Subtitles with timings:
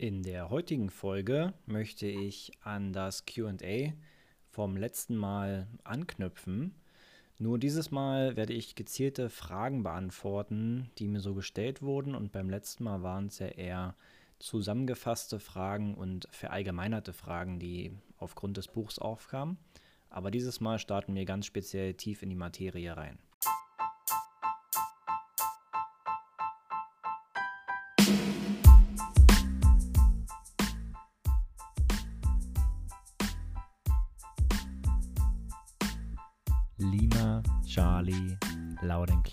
[0.00, 3.92] In der heutigen Folge möchte ich an das QA
[4.48, 6.74] vom letzten Mal anknüpfen.
[7.36, 12.14] Nur dieses Mal werde ich gezielte Fragen beantworten, die mir so gestellt wurden.
[12.14, 13.94] Und beim letzten Mal waren es ja eher
[14.38, 19.58] zusammengefasste Fragen und verallgemeinerte Fragen, die aufgrund des Buchs aufkamen.
[20.08, 23.18] Aber dieses Mal starten wir ganz speziell tief in die Materie rein.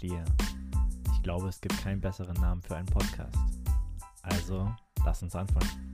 [0.08, 0.24] Clear.
[1.12, 3.36] Ich glaube, es gibt keinen besseren Namen für einen Podcast.
[4.22, 5.94] Also, lass uns anfangen.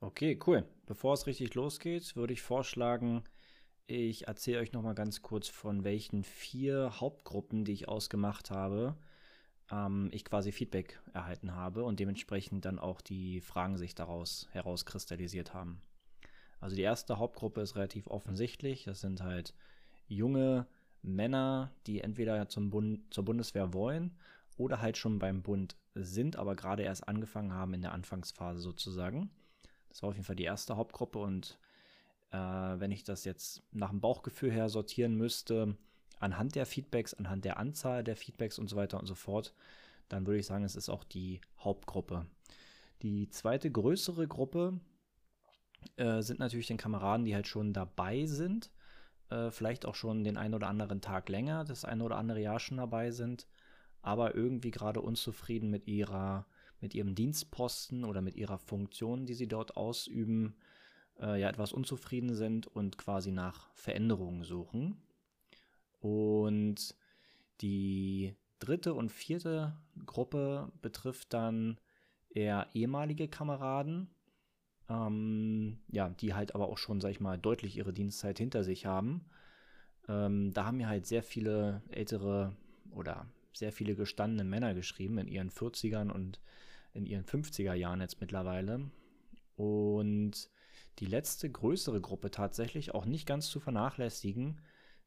[0.00, 0.68] Okay, cool.
[0.84, 3.24] Bevor es richtig losgeht, würde ich vorschlagen,
[3.86, 8.96] ich erzähle euch nochmal ganz kurz von welchen vier Hauptgruppen, die ich ausgemacht habe,
[9.70, 15.54] ähm, ich quasi Feedback erhalten habe und dementsprechend dann auch die Fragen sich daraus herauskristallisiert
[15.54, 15.80] haben.
[16.66, 18.82] Also die erste Hauptgruppe ist relativ offensichtlich.
[18.82, 19.54] Das sind halt
[20.08, 20.66] junge
[21.00, 24.16] Männer, die entweder zum Bund, zur Bundeswehr wollen
[24.56, 29.30] oder halt schon beim Bund sind, aber gerade erst angefangen haben in der Anfangsphase sozusagen.
[29.90, 31.56] Das war auf jeden Fall die erste Hauptgruppe und
[32.32, 35.76] äh, wenn ich das jetzt nach dem Bauchgefühl her sortieren müsste,
[36.18, 39.54] anhand der Feedbacks, anhand der Anzahl der Feedbacks und so weiter und so fort,
[40.08, 42.26] dann würde ich sagen, es ist auch die Hauptgruppe.
[43.02, 44.80] Die zweite größere Gruppe
[45.96, 48.70] äh, sind natürlich den Kameraden, die halt schon dabei sind,
[49.30, 52.60] äh, vielleicht auch schon den einen oder anderen Tag länger, das eine oder andere Jahr
[52.60, 53.46] schon dabei sind,
[54.02, 56.46] aber irgendwie gerade unzufrieden mit ihrer,
[56.80, 60.56] mit ihrem Dienstposten oder mit ihrer Funktion, die sie dort ausüben,
[61.20, 65.02] äh, ja etwas unzufrieden sind und quasi nach Veränderungen suchen.
[66.00, 66.94] Und
[67.60, 71.78] die dritte und vierte Gruppe betrifft dann
[72.28, 74.10] eher ehemalige Kameraden,
[74.88, 78.86] ähm, ja, die halt aber auch schon, sag ich mal, deutlich ihre Dienstzeit hinter sich
[78.86, 79.24] haben.
[80.08, 82.56] Ähm, da haben mir halt sehr viele ältere
[82.90, 86.40] oder sehr viele gestandene Männer geschrieben in ihren 40ern und
[86.92, 88.90] in ihren 50er Jahren jetzt mittlerweile.
[89.56, 90.50] Und
[90.98, 94.60] die letzte größere Gruppe tatsächlich, auch nicht ganz zu vernachlässigen,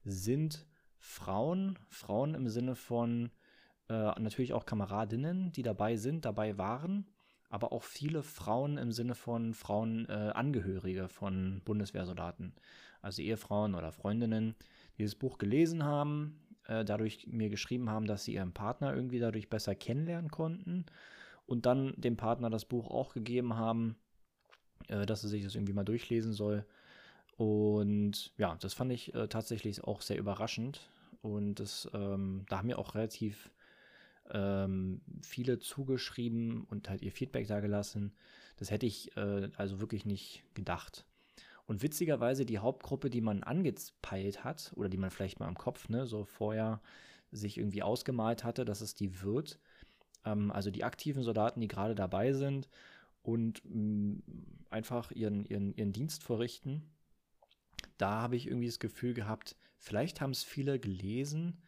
[0.03, 0.66] sind
[0.97, 1.79] Frauen.
[1.89, 3.31] Frauen im Sinne von
[3.88, 7.06] äh, natürlich auch Kameradinnen, die dabei sind, dabei waren
[7.49, 12.53] aber auch viele Frauen im Sinne von Frauenangehörige äh, von Bundeswehrsoldaten,
[13.01, 14.55] also Ehefrauen oder Freundinnen,
[14.97, 19.19] die das Buch gelesen haben, äh, dadurch mir geschrieben haben, dass sie ihren Partner irgendwie
[19.19, 20.85] dadurch besser kennenlernen konnten
[21.45, 23.95] und dann dem Partner das Buch auch gegeben haben,
[24.88, 26.65] äh, dass er sich das irgendwie mal durchlesen soll.
[27.38, 30.89] Und ja, das fand ich äh, tatsächlich auch sehr überraschend.
[31.21, 33.49] Und das, ähm, da haben mir auch relativ
[34.31, 38.13] ähm, viele zugeschrieben und halt ihr Feedback da gelassen.
[38.57, 41.06] Das hätte ich äh, also wirklich nicht gedacht.
[41.66, 45.88] Und witzigerweise die Hauptgruppe, die man angepeilt hat, oder die man vielleicht mal im Kopf,
[45.88, 46.81] ne, so vorher
[47.31, 49.59] sich irgendwie ausgemalt hatte, dass es die wird.
[50.25, 52.69] Ähm, also die aktiven Soldaten, die gerade dabei sind
[53.22, 54.23] und mh, mm,
[54.69, 56.89] einfach ihren, ihren, ihren Dienst verrichten.
[57.97, 61.62] Da habe ich irgendwie das Gefühl gehabt, vielleicht haben es viele gelesen,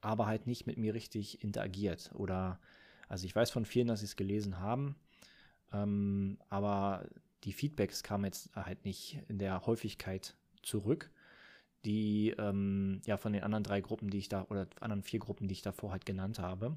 [0.00, 2.10] aber halt nicht mit mir richtig interagiert.
[2.14, 2.60] Oder,
[3.08, 4.96] also ich weiß von vielen, dass sie es gelesen haben,
[5.72, 7.06] ähm, aber
[7.44, 11.10] die Feedbacks kamen jetzt halt nicht in der Häufigkeit zurück,
[11.84, 15.48] die ähm, ja von den anderen drei Gruppen, die ich da, oder anderen vier Gruppen,
[15.48, 16.76] die ich davor halt genannt habe.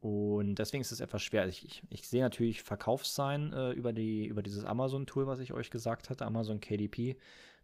[0.00, 1.46] Und deswegen ist es etwas schwer.
[1.46, 5.70] Ich, ich, ich sehe natürlich Verkaufszahlen äh, über, die, über dieses Amazon-Tool, was ich euch
[5.70, 7.16] gesagt hatte, Amazon KDP.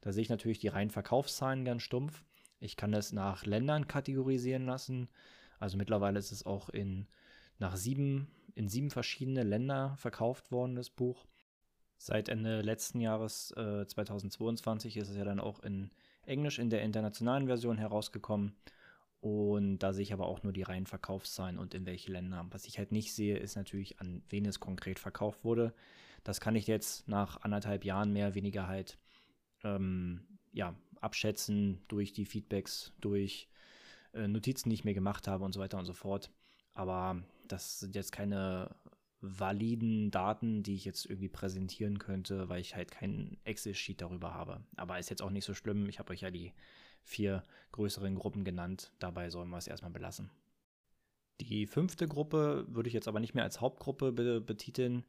[0.03, 2.23] Da sehe ich natürlich die reinen Verkaufszahlen ganz stumpf.
[2.61, 5.09] Ich kann das nach Ländern kategorisieren lassen.
[5.59, 7.06] Also mittlerweile ist es auch in,
[7.59, 11.27] nach sieben, in sieben verschiedene Länder verkauft worden, das Buch.
[11.99, 15.91] Seit Ende letzten Jahres äh, 2022 ist es ja dann auch in
[16.25, 18.55] Englisch in der internationalen Version herausgekommen.
[19.21, 22.47] Und da sehe ich aber auch nur die reinen Verkaufszahlen und in welche Länder.
[22.51, 25.75] Was ich halt nicht sehe, ist natürlich, an wen es konkret verkauft wurde.
[26.22, 28.98] Das kann ich jetzt nach anderthalb Jahren mehr oder weniger halt
[29.65, 30.21] ähm,
[30.53, 33.48] ja, abschätzen durch die Feedbacks, durch
[34.13, 36.31] äh, Notizen, die ich mir gemacht habe und so weiter und so fort.
[36.75, 38.75] Aber das sind jetzt keine
[39.21, 44.63] validen Daten, die ich jetzt irgendwie präsentieren könnte, weil ich halt keinen Excel-Sheet darüber habe.
[44.77, 45.89] Aber ist jetzt auch nicht so schlimm.
[45.89, 46.53] Ich habe euch ja die
[47.03, 48.93] vier größeren Gruppen genannt.
[48.98, 50.31] Dabei sollen wir es erstmal belassen.
[51.41, 55.04] Die fünfte Gruppe würde ich jetzt aber nicht mehr als Hauptgruppe be betiteln,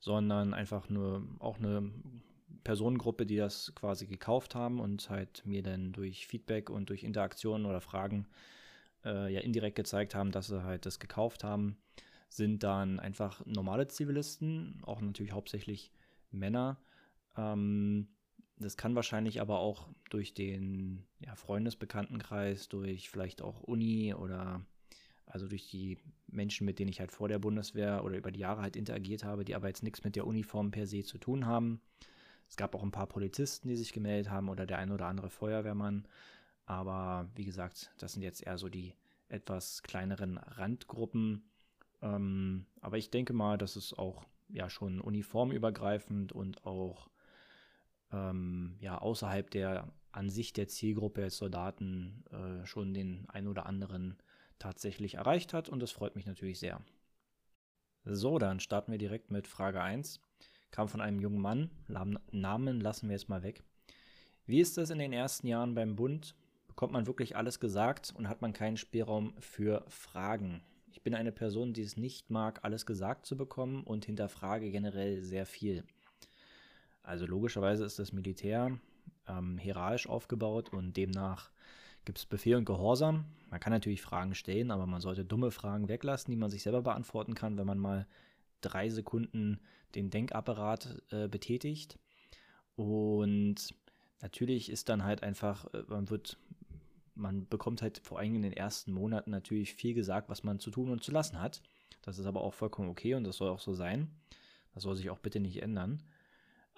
[0.00, 1.90] sondern einfach nur auch eine
[2.64, 7.66] Personengruppe, die das quasi gekauft haben und halt mir dann durch Feedback und durch Interaktionen
[7.66, 8.26] oder Fragen
[9.04, 11.76] äh, ja indirekt gezeigt haben, dass sie halt das gekauft haben,
[12.28, 15.92] sind dann einfach normale Zivilisten, auch natürlich hauptsächlich
[16.30, 16.78] Männer.
[17.36, 18.08] Ähm,
[18.58, 24.64] das kann wahrscheinlich aber auch durch den ja, Freundesbekanntenkreis, durch vielleicht auch Uni oder
[25.26, 28.62] also durch die Menschen, mit denen ich halt vor der Bundeswehr oder über die Jahre
[28.62, 31.80] halt interagiert habe, die aber jetzt nichts mit der Uniform per se zu tun haben.
[32.48, 35.30] Es gab auch ein paar Polizisten, die sich gemeldet haben oder der ein oder andere
[35.30, 36.06] Feuerwehrmann.
[36.64, 38.94] Aber wie gesagt, das sind jetzt eher so die
[39.28, 41.44] etwas kleineren Randgruppen.
[42.02, 47.08] Ähm, aber ich denke mal, dass es auch ja schon uniformübergreifend und auch
[48.12, 53.66] ähm, ja außerhalb der an sich der Zielgruppe als Soldaten äh, schon den ein oder
[53.66, 54.16] anderen
[54.58, 56.80] tatsächlich erreicht hat und das freut mich natürlich sehr.
[58.04, 60.20] So, dann starten wir direkt mit Frage 1.
[60.76, 63.62] Kam von einem jungen Mann, Namen lassen wir jetzt mal weg.
[64.44, 66.34] Wie ist es in den ersten Jahren beim Bund?
[66.68, 70.60] Bekommt man wirklich alles gesagt und hat man keinen Spielraum für Fragen?
[70.90, 75.22] Ich bin eine Person, die es nicht mag, alles gesagt zu bekommen und hinterfrage generell
[75.22, 75.82] sehr viel.
[77.02, 78.78] Also logischerweise ist das Militär
[79.26, 81.50] ähm, hierarchisch aufgebaut und demnach
[82.04, 83.24] gibt es Befehl und Gehorsam.
[83.48, 86.82] Man kann natürlich Fragen stellen, aber man sollte dumme Fragen weglassen, die man sich selber
[86.82, 88.06] beantworten kann, wenn man mal
[88.66, 89.60] drei Sekunden
[89.94, 91.98] den Denkapparat äh, betätigt.
[92.74, 93.74] Und
[94.20, 96.38] natürlich ist dann halt einfach, äh, man wird,
[97.14, 100.70] man bekommt halt vor allem in den ersten Monaten natürlich viel gesagt, was man zu
[100.70, 101.62] tun und zu lassen hat.
[102.02, 104.10] Das ist aber auch vollkommen okay und das soll auch so sein.
[104.74, 106.02] Das soll sich auch bitte nicht ändern,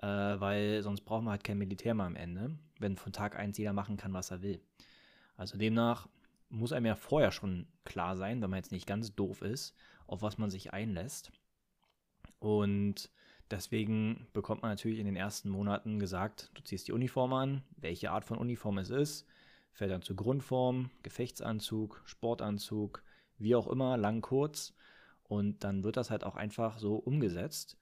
[0.00, 3.58] äh, weil sonst brauchen wir halt kein Militär mehr am Ende, wenn von Tag 1
[3.58, 4.60] jeder machen kann, was er will.
[5.36, 6.08] Also demnach
[6.48, 9.74] muss einem ja vorher schon klar sein, wenn man jetzt nicht ganz doof ist,
[10.06, 11.32] auf was man sich einlässt.
[12.38, 13.10] Und
[13.50, 18.10] deswegen bekommt man natürlich in den ersten Monaten gesagt, du ziehst die Uniform an, welche
[18.10, 19.26] Art von Uniform es ist,
[19.72, 23.02] fällt dann zur Grundform, Gefechtsanzug, Sportanzug,
[23.38, 24.74] wie auch immer, lang, kurz.
[25.24, 27.76] Und dann wird das halt auch einfach so umgesetzt.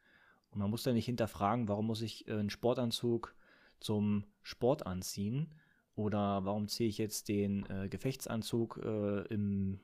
[0.51, 3.35] Und man muss dann nicht hinterfragen, warum muss ich einen Sportanzug
[3.79, 5.55] zum Sport anziehen,
[5.97, 9.81] oder warum ziehe ich jetzt den äh, Gefechtsanzug äh, im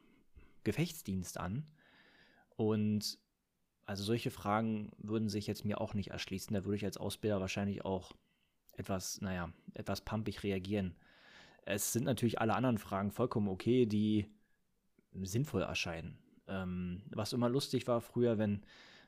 [0.62, 1.66] Gefechtsdienst an?
[2.54, 3.18] Und
[3.86, 6.54] also solche Fragen würden sich jetzt mir auch nicht erschließen.
[6.54, 8.12] Da würde ich als Ausbilder wahrscheinlich auch
[8.76, 10.94] etwas, naja, etwas pumpig reagieren.
[11.64, 14.26] Es sind natürlich alle anderen Fragen vollkommen okay, die
[15.22, 16.18] sinnvoll erscheinen.
[16.48, 18.62] Ähm, was immer lustig war früher, wenn,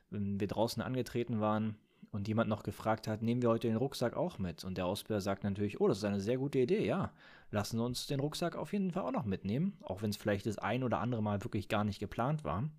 [0.09, 1.77] wenn wir draußen angetreten waren,
[2.15, 4.63] und jemand noch gefragt hat, nehmen wir heute den Rucksack auch mit?
[4.63, 7.11] Und der Ausbilder sagt natürlich, oh, das ist eine sehr gute Idee, ja.
[7.51, 10.45] Lassen wir uns den Rucksack auf jeden Fall auch noch mitnehmen, auch wenn es vielleicht
[10.45, 12.69] das ein oder andere Mal wirklich gar nicht geplant war.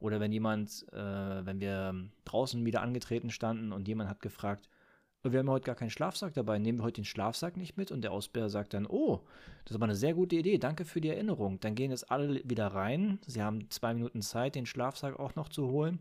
[0.00, 4.68] Oder wenn jemand, äh, wenn wir draußen wieder angetreten standen und jemand hat gefragt,
[5.24, 7.90] oh, wir haben heute gar keinen Schlafsack dabei, nehmen wir heute den Schlafsack nicht mit?
[7.90, 9.20] Und der Ausbilder sagt dann, oh,
[9.64, 11.58] das ist aber eine sehr gute Idee, danke für die Erinnerung.
[11.60, 13.18] Dann gehen jetzt alle wieder rein.
[13.26, 15.98] Sie haben zwei Minuten Zeit, den Schlafsack auch noch zu holen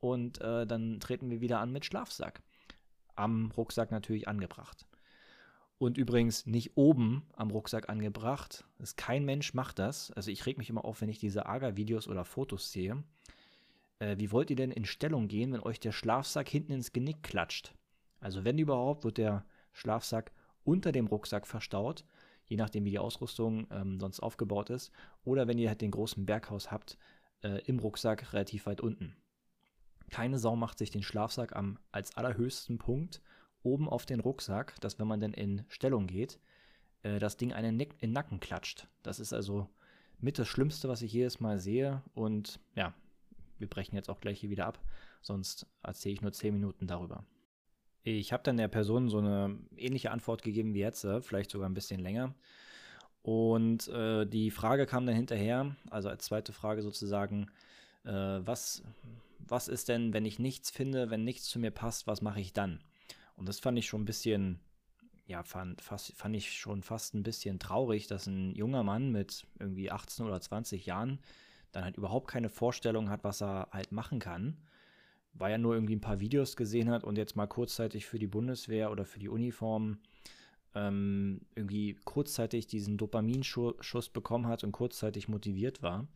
[0.00, 2.42] und äh, dann treten wir wieder an mit Schlafsack.
[3.14, 4.86] Am Rucksack natürlich angebracht.
[5.82, 8.64] Und übrigens nicht oben am Rucksack angebracht.
[8.78, 10.12] Das kein Mensch macht das.
[10.12, 13.02] Also ich reg mich immer auf, wenn ich diese AGA-Videos oder Fotos sehe.
[13.98, 17.24] Äh, wie wollt ihr denn in Stellung gehen, wenn euch der Schlafsack hinten ins Genick
[17.24, 17.74] klatscht?
[18.20, 20.30] Also wenn überhaupt, wird der Schlafsack
[20.62, 22.04] unter dem Rucksack verstaut,
[22.44, 24.92] je nachdem wie die Ausrüstung ähm, sonst aufgebaut ist.
[25.24, 26.96] Oder wenn ihr halt den großen Berghaus habt,
[27.42, 29.16] äh, im Rucksack relativ weit unten.
[30.10, 33.20] Keine Sau macht sich den Schlafsack am als allerhöchsten Punkt
[33.62, 36.38] oben auf den Rucksack, dass wenn man dann in Stellung geht,
[37.02, 38.88] äh, das Ding einen in den Nacken klatscht.
[39.02, 39.68] Das ist also
[40.20, 42.02] mit das Schlimmste, was ich jedes Mal sehe.
[42.14, 42.94] Und ja,
[43.58, 44.80] wir brechen jetzt auch gleich hier wieder ab,
[45.20, 47.24] sonst erzähle ich nur 10 Minuten darüber.
[48.04, 51.68] Ich habe dann der Person so eine ähnliche Antwort gegeben wie jetzt, äh, vielleicht sogar
[51.68, 52.34] ein bisschen länger.
[53.22, 57.46] Und äh, die Frage kam dann hinterher, also als zweite Frage sozusagen,
[58.04, 58.82] äh, was,
[59.38, 62.52] was ist denn, wenn ich nichts finde, wenn nichts zu mir passt, was mache ich
[62.52, 62.80] dann?
[63.36, 64.60] Und das fand ich schon ein bisschen,
[65.26, 69.46] ja, fand, fast, fand ich schon fast ein bisschen traurig, dass ein junger Mann mit
[69.58, 71.20] irgendwie 18 oder 20 Jahren
[71.72, 74.58] dann halt überhaupt keine Vorstellung hat, was er halt machen kann,
[75.32, 78.26] weil er nur irgendwie ein paar Videos gesehen hat und jetzt mal kurzzeitig für die
[78.26, 79.98] Bundeswehr oder für die Uniform
[80.74, 86.06] ähm, irgendwie kurzzeitig diesen Dopaminschuss bekommen hat und kurzzeitig motiviert war.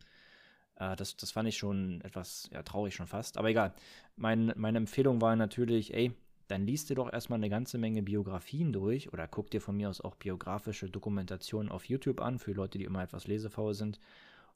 [0.75, 3.37] Äh, das, das fand ich schon etwas ja, traurig schon fast.
[3.37, 3.73] Aber egal.
[4.15, 6.11] Mein, meine Empfehlung war natürlich, ey,
[6.47, 9.89] dann liest dir doch erstmal eine ganze Menge Biografien durch oder guck dir von mir
[9.89, 13.99] aus auch biografische Dokumentationen auf YouTube an für Leute, die immer etwas lesefaul sind.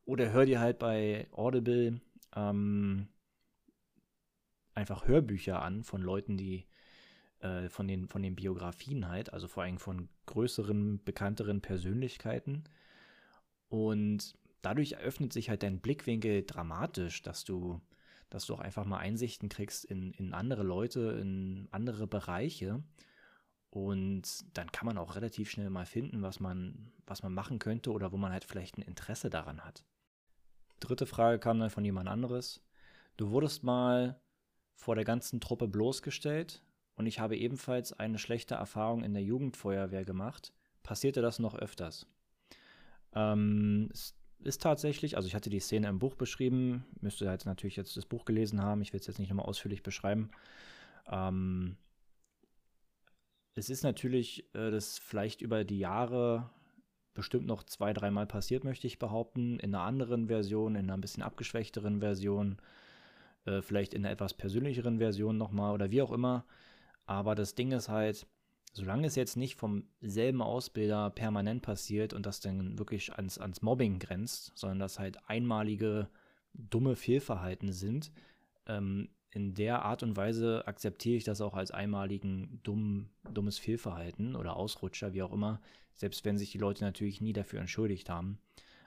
[0.05, 2.00] Oder hör dir halt bei Audible
[2.36, 3.07] ähm,
[4.74, 6.65] einfach Hörbücher an von Leuten, die
[7.39, 12.63] äh, von, den, von den Biografien halt, also vor allem von größeren, bekannteren Persönlichkeiten.
[13.67, 17.81] Und dadurch eröffnet sich halt dein Blickwinkel dramatisch, dass du,
[18.31, 22.81] dass du auch einfach mal Einsichten kriegst in, in andere Leute, in andere Bereiche.
[23.69, 24.23] Und
[24.57, 28.11] dann kann man auch relativ schnell mal finden, was man, was man machen könnte oder
[28.11, 29.85] wo man halt vielleicht ein Interesse daran hat.
[30.79, 32.63] Dritte Frage kam dann von jemand anderes.
[33.17, 34.19] Du wurdest mal
[34.75, 36.63] vor der ganzen Truppe bloßgestellt
[36.95, 40.53] und ich habe ebenfalls eine schlechte Erfahrung in der Jugendfeuerwehr gemacht.
[40.83, 42.07] Passierte das noch öfters?
[43.13, 47.75] Ähm, es ist tatsächlich, also ich hatte die Szene im Buch beschrieben, müsste halt natürlich
[47.75, 50.31] jetzt das Buch gelesen haben, ich will es jetzt nicht nochmal ausführlich beschreiben.
[51.10, 51.77] Ähm,
[53.53, 56.50] es ist natürlich, äh, das vielleicht über die Jahre
[57.13, 61.01] bestimmt noch zwei, dreimal passiert, möchte ich behaupten, in einer anderen Version, in einer ein
[61.01, 62.57] bisschen abgeschwächteren Version,
[63.45, 66.45] äh, vielleicht in einer etwas persönlicheren Version nochmal oder wie auch immer.
[67.05, 68.27] Aber das Ding ist halt,
[68.73, 73.61] solange es jetzt nicht vom selben Ausbilder permanent passiert und das dann wirklich ans, ans
[73.61, 76.09] Mobbing grenzt, sondern dass halt einmalige
[76.53, 78.11] dumme Fehlverhalten sind,
[78.67, 84.35] ähm, in der Art und Weise akzeptiere ich das auch als einmaligen dumm, dummes Fehlverhalten
[84.35, 85.61] oder Ausrutscher, wie auch immer,
[85.93, 88.39] selbst wenn sich die Leute natürlich nie dafür entschuldigt haben.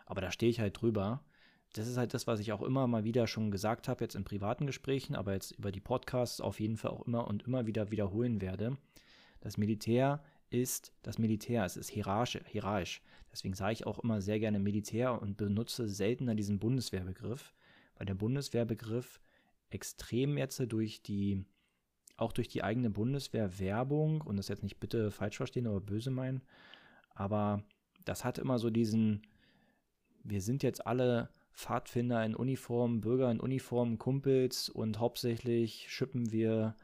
[0.05, 1.25] Aber da stehe ich halt drüber.
[1.73, 4.25] Das ist halt das, was ich auch immer mal wieder schon gesagt habe, jetzt in
[4.25, 7.91] privaten Gesprächen, aber jetzt über die Podcasts auf jeden Fall auch immer und immer wieder
[7.91, 8.77] wiederholen werde.
[9.45, 12.43] Das Militär ist das Militär, es ist hierarchisch.
[12.47, 13.03] hierarchisch.
[13.31, 17.53] Deswegen sage ich auch immer sehr gerne Militär und benutze seltener diesen Bundeswehrbegriff,
[17.97, 19.21] weil der Bundeswehrbegriff
[19.69, 21.45] extrem jetzt durch die,
[22.17, 26.41] auch durch die eigene Bundeswehr-Werbung, und das jetzt nicht bitte falsch verstehen oder böse meinen,
[27.11, 27.63] aber
[28.07, 29.27] das hat immer so diesen,
[30.23, 36.77] wir sind jetzt alle Pfadfinder in Uniform, Bürger in Uniform, Kumpels und hauptsächlich schippen wir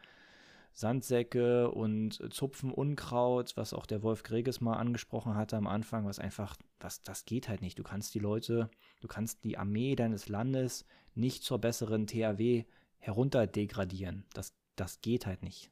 [0.72, 6.18] Sandsäcke und zupfen Unkraut, was auch der Wolf Greges mal angesprochen hatte am Anfang, was
[6.18, 7.78] einfach, was, das geht halt nicht.
[7.78, 12.64] Du kannst die Leute, du kannst die Armee deines Landes nicht zur besseren THW
[12.98, 14.24] herunterdegradieren.
[14.32, 15.70] Das, das geht halt nicht.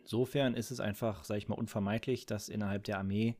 [0.00, 3.36] Insofern ist es einfach, sag ich mal, unvermeidlich, dass innerhalb der Armee,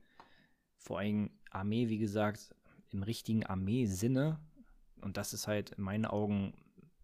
[0.78, 2.54] vor allem Armee, wie gesagt,
[2.90, 4.38] im richtigen Armee-Sinne,
[5.00, 6.54] und das ist halt in meinen Augen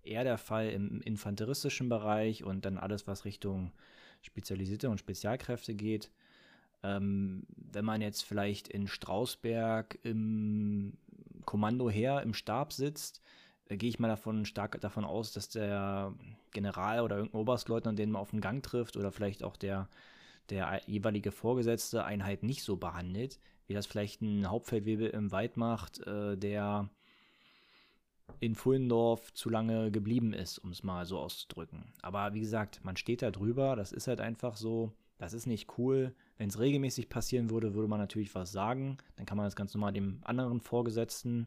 [0.05, 3.73] eher der Fall im infanteristischen Bereich und dann alles, was Richtung
[4.23, 6.11] spezialisierte und Spezialkräfte geht.
[6.83, 10.97] Ähm, wenn man jetzt vielleicht in Strausberg im
[11.45, 13.21] Kommando her im Stab sitzt,
[13.69, 16.15] äh, gehe ich mal davon stark davon aus, dass der
[16.53, 19.89] General oder irgendein Oberstleutnant, den man auf dem Gang trifft, oder vielleicht auch der,
[20.51, 26.05] der jeweilige Vorgesetzte Einheit nicht so behandelt, wie das vielleicht ein Hauptfeldwebel im Wald macht,
[26.07, 26.89] äh, der
[28.41, 31.93] in Fullendorf zu lange geblieben ist, um es mal so auszudrücken.
[32.03, 35.79] Aber wie gesagt, man steht da drüber, das ist halt einfach so, das ist nicht
[35.79, 36.15] cool.
[36.37, 38.99] Wenn es regelmäßig passieren würde, würde man natürlich was sagen.
[39.17, 41.47] Dann kann man das ganz normal dem anderen Vorgesetzten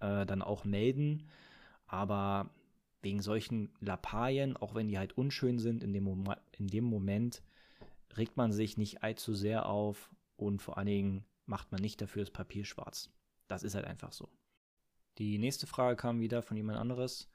[0.00, 1.24] äh, dann auch melden.
[1.86, 2.50] Aber
[3.02, 7.42] wegen solchen Lappalien, auch wenn die halt unschön sind, in dem, Mom in dem Moment
[8.16, 12.22] regt man sich nicht allzu sehr auf und vor allen Dingen macht man nicht dafür
[12.22, 13.10] das Papier schwarz.
[13.48, 14.28] Das ist halt einfach so.
[15.18, 17.28] Die nächste Frage kam wieder von jemand anderes.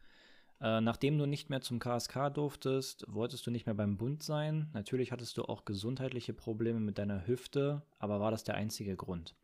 [0.61, 4.69] Äh, nachdem du nicht mehr zum KSK durftest, wolltest du nicht mehr beim Bund sein.
[4.73, 9.35] Natürlich hattest du auch gesundheitliche Probleme mit deiner Hüfte, aber war das der einzige Grund?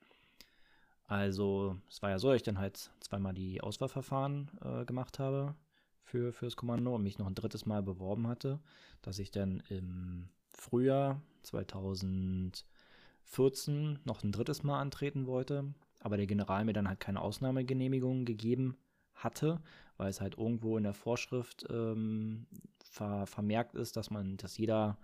[1.07, 5.55] Also, es war ja so, dass ich dann halt zweimal die Auswahlverfahren äh, gemacht habe
[6.03, 8.61] für, für das Kommando und mich noch ein drittes Mal beworben hatte,
[9.01, 16.65] dass ich dann im Frühjahr 2014 noch ein drittes Mal antreten wollte aber der General
[16.65, 18.77] mir dann halt keine Ausnahmegenehmigung gegeben
[19.13, 19.61] hatte,
[19.97, 22.47] weil es halt irgendwo in der Vorschrift ähm,
[22.83, 24.97] ver vermerkt ist, dass man, dass jeder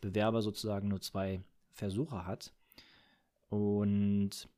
[0.00, 2.52] Bewerber sozusagen nur zwei Versuche hat.
[3.48, 4.48] Und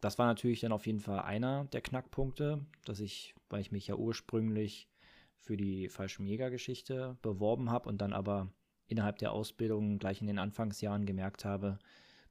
[0.00, 3.86] das war natürlich dann auf jeden Fall einer der Knackpunkte, dass ich, weil ich mich
[3.86, 4.88] ja ursprünglich
[5.36, 8.52] für die Fallschirmjägergeschichte beworben habe und dann aber
[8.86, 11.78] innerhalb der Ausbildung gleich in den Anfangsjahren gemerkt habe,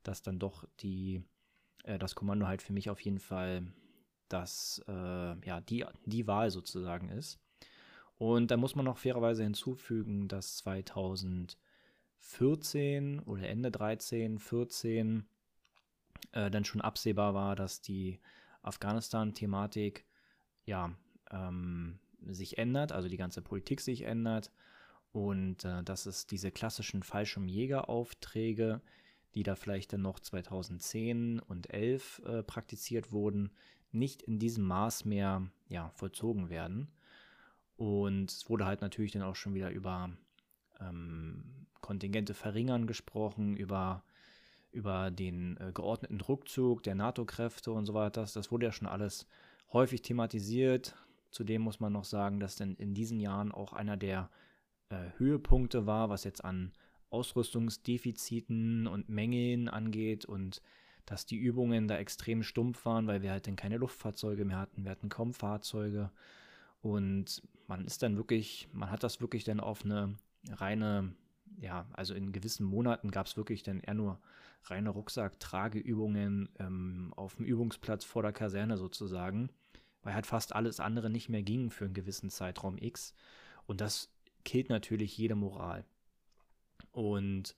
[0.03, 1.23] dass dann doch die
[1.83, 3.67] äh, das Kommando halt für mich auf jeden Fall
[4.29, 7.39] das, äh, ja, die, die Wahl sozusagen ist.
[8.17, 15.25] Und da muss man noch fairerweise hinzufügen, dass 2014 oder Ende 13, 14
[16.33, 18.19] äh, dann schon absehbar war, dass die
[18.61, 20.05] Afghanistan-Thematik
[20.65, 20.93] ja
[21.31, 24.51] ähm, sich ändert, also die ganze Politik sich ändert
[25.11, 28.81] und äh, dass es diese klassischen Fallschirmjägeraufträge
[29.35, 33.51] die da vielleicht dann noch 2010 und 11 äh, praktiziert wurden,
[33.91, 36.91] nicht in diesem Maß mehr ja, vollzogen werden.
[37.77, 40.11] Und es wurde halt natürlich dann auch schon wieder über
[40.79, 44.03] ähm, Kontingente verringern gesprochen, über,
[44.71, 48.21] über den äh, geordneten Rückzug der NATO-Kräfte und so weiter.
[48.21, 49.27] Das, das wurde ja schon alles
[49.73, 50.95] häufig thematisiert.
[51.31, 54.29] Zudem muss man noch sagen, dass denn in diesen Jahren auch einer der
[54.89, 56.73] äh, Höhepunkte war, was jetzt an
[57.11, 60.61] Ausrüstungsdefiziten und Mängeln angeht und
[61.05, 64.83] dass die Übungen da extrem stumpf waren, weil wir halt dann keine Luftfahrzeuge mehr hatten,
[64.83, 66.11] wir hatten kaum Fahrzeuge.
[66.81, 70.15] Und man ist dann wirklich, man hat das wirklich dann auf eine
[70.49, 71.13] reine,
[71.59, 74.19] ja, also in gewissen Monaten gab es wirklich dann eher nur
[74.63, 79.49] reine Rucksack-Trageübungen ähm, auf dem Übungsplatz vor der Kaserne sozusagen,
[80.03, 83.13] weil halt fast alles andere nicht mehr ging für einen gewissen Zeitraum X.
[83.65, 84.09] Und das
[84.43, 85.85] killt natürlich jede Moral.
[86.91, 87.55] Und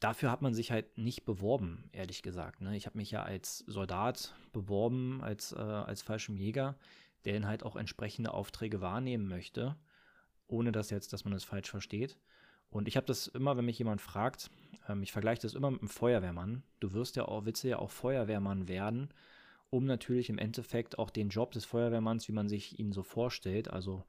[0.00, 2.60] dafür hat man sich halt nicht beworben, ehrlich gesagt.
[2.60, 2.76] Ne?
[2.76, 6.76] Ich habe mich ja als Soldat beworben, als, äh, als Fallschirmjäger,
[7.24, 9.76] der dann halt auch entsprechende Aufträge wahrnehmen möchte,
[10.46, 12.18] ohne dass jetzt, dass man das falsch versteht.
[12.70, 14.50] Und ich habe das immer, wenn mich jemand fragt,
[14.88, 16.62] ähm, ich vergleiche das immer mit einem Feuerwehrmann.
[16.80, 19.08] Du wirst ja auch, willst ja auch Feuerwehrmann werden,
[19.70, 23.68] um natürlich im Endeffekt auch den Job des Feuerwehrmanns, wie man sich ihn so vorstellt,
[23.68, 24.04] also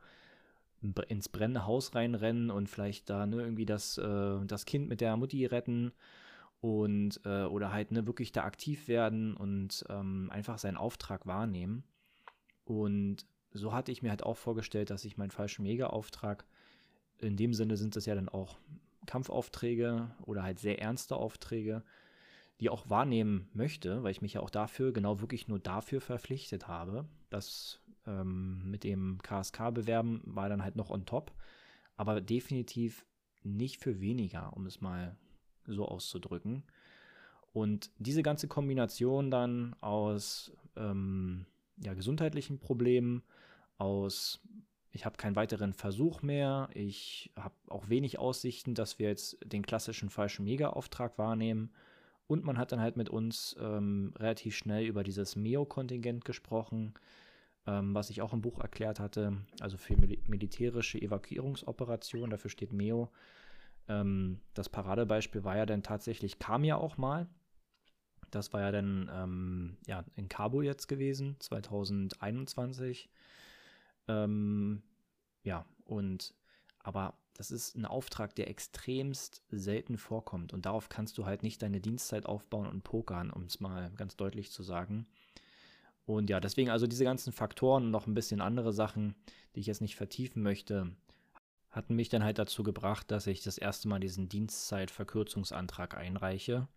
[0.82, 5.18] ins brennende Haus reinrennen und vielleicht da ne, irgendwie das, äh, das Kind mit der
[5.18, 5.92] Mutti retten
[6.62, 11.84] und äh, oder halt ne, wirklich da aktiv werden und ähm, einfach seinen Auftrag wahrnehmen.
[12.66, 16.46] Und so hatte ich mir halt auch vorgestellt, dass ich meinen falschen Mega-Auftrag,
[17.20, 18.58] in dem Sinne sind das ja dann auch
[19.06, 21.84] Kampfaufträge oder halt sehr ernste Aufträge,
[22.60, 26.68] die auch wahrnehmen möchte, weil ich mich ja auch dafür, genau wirklich nur dafür verpflichtet
[26.68, 27.06] habe.
[27.30, 31.32] Das ähm, mit dem KSK bewerben war dann halt noch on top,
[31.98, 33.06] aber definitiv
[33.44, 35.16] nicht für weniger, um es mal
[35.66, 36.64] so auszudrücken.
[37.54, 41.46] Und diese ganze Kombination dann aus ähm,
[41.78, 43.24] ja, gesundheitlichen Problemen,
[43.78, 44.42] aus
[44.92, 49.66] ich habe keinen weiteren Versuch mehr, ich habe auch wenig Aussichten, dass wir jetzt den
[49.66, 51.72] klassischen falschen Mega-Auftrag wahrnehmen.
[52.28, 56.94] Und man hat dann halt mit uns ähm, relativ schnell über dieses MEO-Kontingent gesprochen,
[57.68, 62.74] ähm, was ich auch im Buch erklärt hatte, also für mil militärische Evakuierungsoperationen, dafür steht
[62.74, 63.12] MEO.
[63.88, 67.28] Ähm, das Paradebeispiel war ja dann tatsächlich, kam ja auch mal.
[68.32, 73.10] Das war ja dann ähm, ja, in Kabul jetzt gewesen, 2021.
[74.08, 74.84] Ähm,
[75.44, 76.34] ja, und
[76.80, 80.54] aber das ist ein Auftrag, der extremst selten vorkommt.
[80.54, 84.16] Und darauf kannst du halt nicht deine Dienstzeit aufbauen und pokern, um es mal ganz
[84.16, 85.08] deutlich zu sagen.
[86.06, 89.16] Und ja, deswegen also diese ganzen Faktoren und noch ein bisschen andere Sachen,
[89.56, 90.96] die ich jetzt nicht vertiefen möchte,
[91.72, 96.68] hatten mich dann halt dazu gebracht, dass ich das erste Mal diesen Dienstzeitverkürzungsantrag einreiche.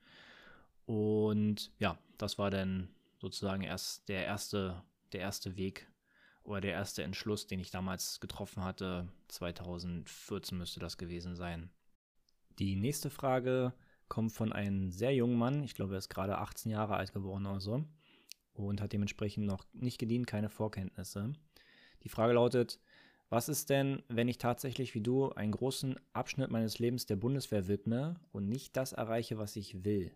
[0.87, 2.89] Und ja, das war dann
[3.19, 5.87] sozusagen erst der erste, der erste Weg
[6.43, 9.09] oder der erste Entschluss, den ich damals getroffen hatte.
[9.29, 11.71] 2014 müsste das gewesen sein.
[12.59, 13.75] Die nächste Frage
[14.09, 15.63] kommt von einem sehr jungen Mann.
[15.63, 17.85] Ich glaube, er ist gerade 18 Jahre alt geworden oder so
[18.67, 21.33] und hat dementsprechend noch nicht gedient, keine Vorkenntnisse.
[22.05, 22.81] Die Frage lautet,
[23.31, 27.69] was ist denn, wenn ich tatsächlich wie du einen großen Abschnitt meines Lebens der Bundeswehr
[27.69, 30.13] widme und nicht das erreiche, was ich will?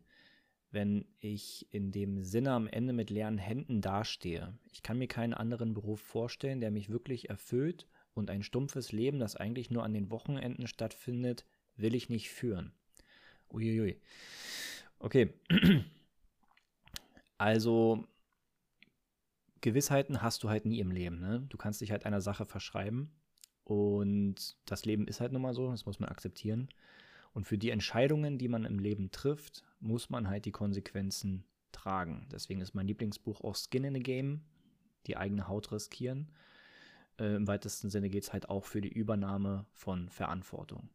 [0.70, 4.58] Wenn ich in dem Sinne am Ende mit leeren Händen dastehe.
[4.72, 9.18] Ich kann mir keinen anderen Beruf vorstellen, der mich wirklich erfüllt und ein stumpfes Leben,
[9.18, 11.44] das eigentlich nur an den Wochenenden stattfindet,
[11.76, 12.72] will ich nicht führen.
[13.50, 14.00] Uiuiui.
[14.98, 15.34] Okay.
[17.38, 18.06] Also
[19.62, 21.18] Gewissheiten hast du halt nie im Leben.
[21.18, 21.46] Ne?
[21.48, 23.10] Du kannst dich halt einer Sache verschreiben
[23.64, 26.68] und das Leben ist halt nun mal so, das muss man akzeptieren.
[27.32, 32.26] Und für die Entscheidungen, die man im Leben trifft, muss man halt die Konsequenzen tragen.
[32.30, 34.42] Deswegen ist mein Lieblingsbuch auch Skin in the Game,
[35.06, 36.30] die eigene Haut riskieren.
[37.18, 40.90] Äh, Im weitesten Sinne geht es halt auch für die Übernahme von Verantwortung.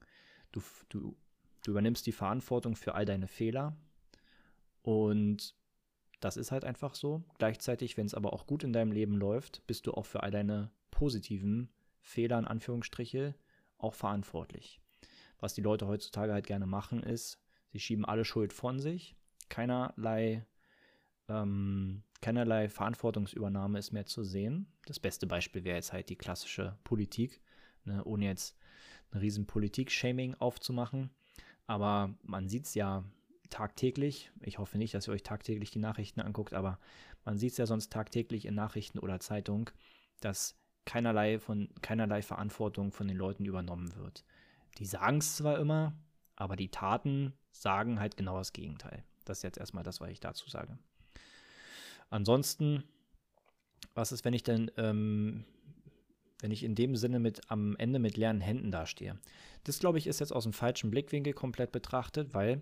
[0.51, 1.15] Du, du,
[1.63, 3.75] du übernimmst die Verantwortung für all deine Fehler
[4.83, 5.55] und
[6.19, 7.23] das ist halt einfach so.
[7.37, 10.31] Gleichzeitig, wenn es aber auch gut in deinem Leben läuft, bist du auch für all
[10.31, 11.69] deine positiven
[12.01, 13.35] Fehler in Anführungsstriche
[13.77, 14.81] auch verantwortlich.
[15.39, 17.39] Was die Leute heutzutage halt gerne machen, ist,
[17.71, 19.15] sie schieben alle Schuld von sich.
[19.49, 20.45] Keinerlei,
[21.27, 24.71] ähm, keinerlei Verantwortungsübernahme ist mehr zu sehen.
[24.85, 27.41] Das beste Beispiel wäre jetzt halt die klassische Politik,
[27.83, 28.57] ne, ohne jetzt
[29.11, 31.11] ein riesen Politik-Shaming aufzumachen.
[31.67, 33.03] Aber man sieht es ja
[33.49, 34.31] tagtäglich.
[34.41, 36.79] Ich hoffe nicht, dass ihr euch tagtäglich die Nachrichten anguckt, aber
[37.25, 39.69] man sieht es ja sonst tagtäglich in Nachrichten oder Zeitung,
[40.21, 40.55] dass
[40.85, 44.23] keinerlei von keinerlei Verantwortung von den Leuten übernommen wird.
[44.77, 45.93] Die sagen es zwar immer,
[46.35, 49.03] aber die Taten sagen halt genau das Gegenteil.
[49.25, 50.77] Das ist jetzt erstmal das, was ich dazu sage.
[52.09, 52.83] Ansonsten,
[53.93, 55.43] was ist, wenn ich denn, ähm,
[56.39, 59.19] wenn ich in dem Sinne mit am Ende mit leeren Händen dastehe?
[59.65, 62.61] Das, glaube ich, ist jetzt aus dem falschen Blickwinkel komplett betrachtet, weil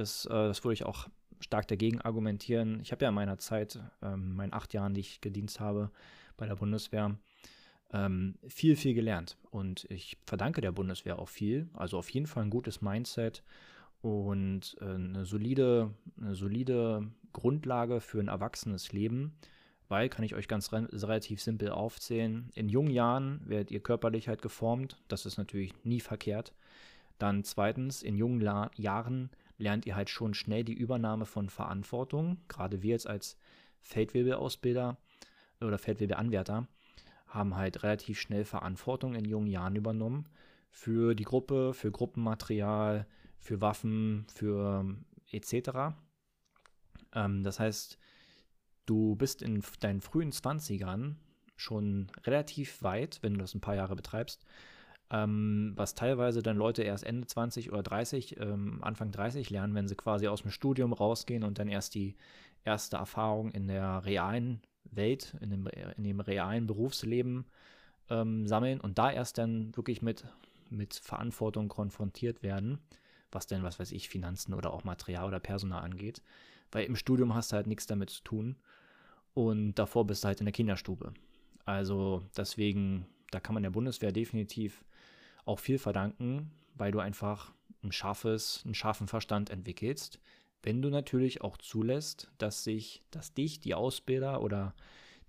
[0.00, 1.08] das, äh, das wurde ich auch
[1.40, 2.80] stark dagegen argumentieren.
[2.80, 5.90] Ich habe ja in meiner Zeit, ähm, meinen acht Jahren, die ich gedient habe
[6.36, 7.16] bei der Bundeswehr,
[7.92, 9.36] ähm, viel, viel gelernt.
[9.50, 11.68] Und ich verdanke der Bundeswehr auch viel.
[11.74, 13.42] Also auf jeden Fall ein gutes Mindset
[14.02, 19.34] und äh, eine, solide, eine solide Grundlage für ein erwachsenes Leben.
[19.88, 24.28] Weil, kann ich euch ganz re relativ simpel aufzählen, in jungen Jahren werdet ihr körperlich
[24.28, 25.02] halt geformt.
[25.08, 26.52] Das ist natürlich nie verkehrt.
[27.18, 32.38] Dann zweitens, in jungen La Jahren lernt ihr halt schon schnell die Übernahme von Verantwortung.
[32.48, 33.38] Gerade wir jetzt als
[33.82, 34.96] Feldwebelausbilder
[35.60, 36.66] oder Feldwebelanwärter
[37.26, 40.28] haben halt relativ schnell Verantwortung in jungen Jahren übernommen
[40.70, 43.06] für die Gruppe, für Gruppenmaterial,
[43.38, 44.96] für Waffen, für
[45.30, 45.94] etc.
[47.14, 47.98] Ähm, das heißt,
[48.86, 51.16] du bist in deinen frühen 20ern
[51.56, 54.44] schon relativ weit, wenn du das ein paar Jahre betreibst,
[55.10, 59.88] ähm, was teilweise dann Leute erst Ende 20 oder 30, ähm, Anfang 30 lernen, wenn
[59.88, 62.14] sie quasi aus dem Studium rausgehen und dann erst die
[62.64, 67.44] erste Erfahrung in der realen Welt, in dem, in dem realen Berufsleben
[68.08, 70.24] ähm, sammeln und da erst dann wirklich mit,
[70.68, 72.78] mit Verantwortung konfrontiert werden,
[73.32, 76.22] was denn, was weiß ich, Finanzen oder auch Material oder Personal angeht.
[76.70, 78.56] Weil im Studium hast du halt nichts damit zu tun
[79.34, 81.12] und davor bist du halt in der Kinderstube.
[81.64, 84.84] Also deswegen, da kann man der Bundeswehr definitiv
[85.50, 90.20] auch viel verdanken, weil du einfach ein scharfes, einen scharfen Verstand entwickelst,
[90.62, 94.74] wenn du natürlich auch zulässt, dass sich, dass dich die Ausbilder oder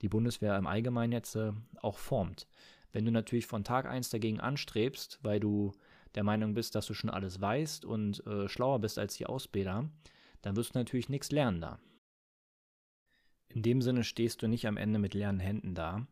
[0.02, 2.48] die Bundeswehr im Allgemeinen jetzt äh, auch formt.
[2.92, 5.72] Wenn du natürlich von Tag 1 dagegen anstrebst, weil du
[6.16, 9.90] der Meinung bist, dass du schon alles weißt und äh, schlauer bist als die Ausbilder,
[10.42, 11.80] dann wirst du natürlich nichts lernen da.
[13.50, 16.06] In dem Sinne stehst du nicht am Ende mit leeren Händen da.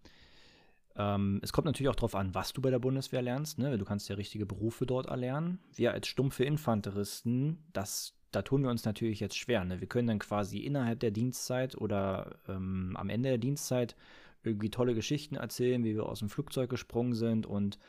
[0.96, 3.58] Ähm, es kommt natürlich auch darauf an, was du bei der Bundeswehr lernst.
[3.60, 3.78] Ne?
[3.78, 5.60] Du kannst ja richtige Berufe dort erlernen.
[5.76, 9.64] Wir als stumpfe Infanteristen, das da tun wir uns natürlich jetzt schwer.
[9.66, 9.80] Ne?
[9.82, 13.96] Wir können dann quasi innerhalb der Dienstzeit oder ähm, am Ende der Dienstzeit
[14.44, 17.80] irgendwie tolle Geschichten erzählen, wie wir aus dem Flugzeug gesprungen sind und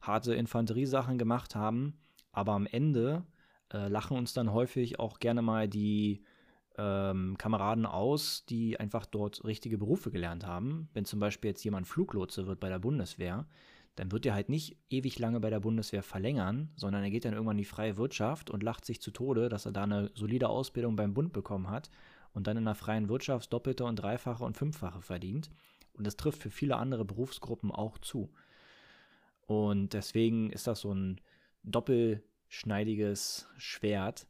[0.00, 1.94] harte Infanteriesachen gemacht haben.
[2.32, 3.24] Aber am Ende
[3.72, 6.24] äh, lachen uns dann häufig auch gerne mal die
[6.78, 10.88] ähm, Kameraden aus, die einfach dort richtige Berufe gelernt haben.
[10.94, 13.46] Wenn zum Beispiel jetzt jemand Fluglotse wird bei der Bundeswehr,
[13.96, 17.34] dann wird er halt nicht ewig lange bei der Bundeswehr verlängern, sondern er geht dann
[17.34, 20.48] irgendwann in die freie Wirtschaft und lacht sich zu Tode, dass er da eine solide
[20.48, 21.90] Ausbildung beim Bund bekommen hat
[22.32, 25.50] und dann in der freien Wirtschaft doppelte und dreifache und fünffache verdient.
[25.92, 28.32] Und das trifft für viele andere Berufsgruppen auch zu.
[29.46, 31.20] Und deswegen ist das so ein
[31.62, 34.26] doppelschneidiges Schwert.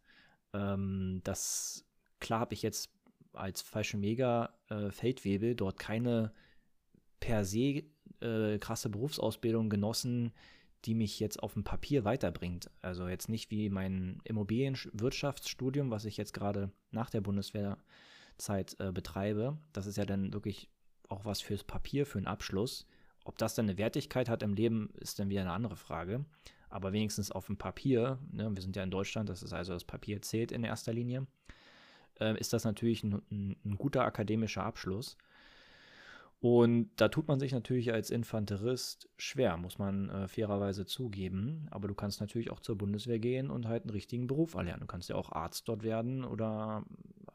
[0.53, 1.87] Ähm, das
[2.23, 2.91] klar habe ich jetzt
[3.35, 6.33] als Fallschirmjäger äh, Feldwebel dort keine
[7.21, 7.85] per se
[8.21, 10.33] äh, krasse Berufsausbildung genossen,
[10.85, 12.71] die mich jetzt auf dem Papier weiterbringt.
[12.81, 19.59] Also jetzt nicht wie mein Immobilienwirtschaftsstudium, was ich jetzt gerade nach der Bundeswehrzeit äh, betreibe.
[19.73, 20.69] Das ist ja dann wirklich
[21.09, 22.87] auch was fürs Papier, für einen Abschluss.
[23.25, 26.25] Ob das dann eine Wertigkeit hat im Leben, ist dann wieder eine andere Frage.
[26.69, 29.85] Aber wenigstens auf dem Papier, ne, wir sind ja in Deutschland, das ist also das
[29.85, 31.27] Papier zählt in erster Linie,
[32.21, 35.17] äh, ist das natürlich ein, ein, ein guter akademischer Abschluss.
[36.41, 41.69] Und da tut man sich natürlich als Infanterist schwer, muss man äh, fairerweise zugeben.
[41.71, 44.81] Aber du kannst natürlich auch zur Bundeswehr gehen und halt einen richtigen Beruf erlernen.
[44.81, 46.85] Du kannst ja auch Arzt dort werden oder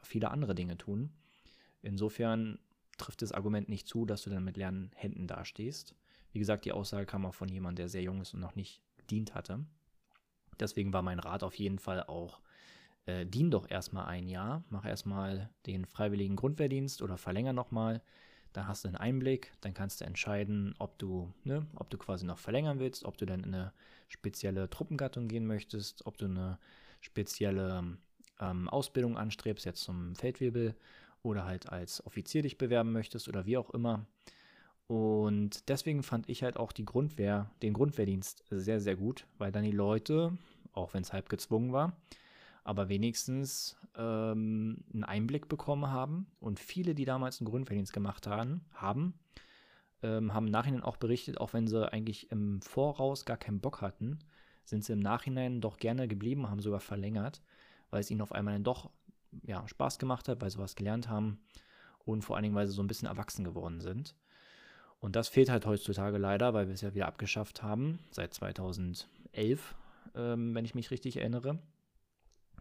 [0.02, 1.10] viele andere Dinge tun.
[1.80, 2.58] Insofern
[2.98, 5.94] trifft das Argument nicht zu, dass du dann mit leeren Händen dastehst.
[6.32, 8.82] Wie gesagt, die Aussage kam auch von jemandem, der sehr jung ist und noch nicht
[8.98, 9.64] gedient hatte.
[10.60, 12.40] Deswegen war mein Rat auf jeden Fall auch,
[13.08, 18.02] äh, dien doch erstmal ein Jahr, mach erstmal den freiwilligen Grundwehrdienst oder verlänger nochmal
[18.52, 22.24] da hast du einen Einblick, dann kannst du entscheiden, ob du, ne, ob du quasi
[22.24, 23.72] noch verlängern willst, ob du dann in eine
[24.08, 26.58] spezielle Truppengattung gehen möchtest, ob du eine
[27.00, 27.98] spezielle
[28.40, 30.74] ähm, Ausbildung anstrebst, jetzt zum Feldwebel
[31.22, 34.06] oder halt als Offizier dich bewerben möchtest oder wie auch immer.
[34.86, 39.64] Und deswegen fand ich halt auch die Grundwehr, den Grundwehrdienst sehr, sehr gut, weil dann
[39.64, 40.36] die Leute,
[40.72, 41.94] auch wenn es halb gezwungen war,
[42.68, 46.26] aber wenigstens ähm, einen Einblick bekommen haben.
[46.38, 49.14] Und viele, die damals einen Grundverdienst gemacht haben, haben,
[50.02, 53.80] ähm, haben im Nachhinein auch berichtet, auch wenn sie eigentlich im Voraus gar keinen Bock
[53.80, 54.18] hatten,
[54.66, 57.40] sind sie im Nachhinein doch gerne geblieben, haben sogar verlängert,
[57.88, 58.90] weil es ihnen auf einmal dann doch
[59.44, 61.40] ja, Spaß gemacht hat, weil sie was gelernt haben
[62.04, 64.14] und vor allen Dingen, weil sie so ein bisschen erwachsen geworden sind.
[65.00, 69.74] Und das fehlt halt heutzutage leider, weil wir es ja wieder abgeschafft haben, seit 2011,
[70.14, 71.60] ähm, wenn ich mich richtig erinnere.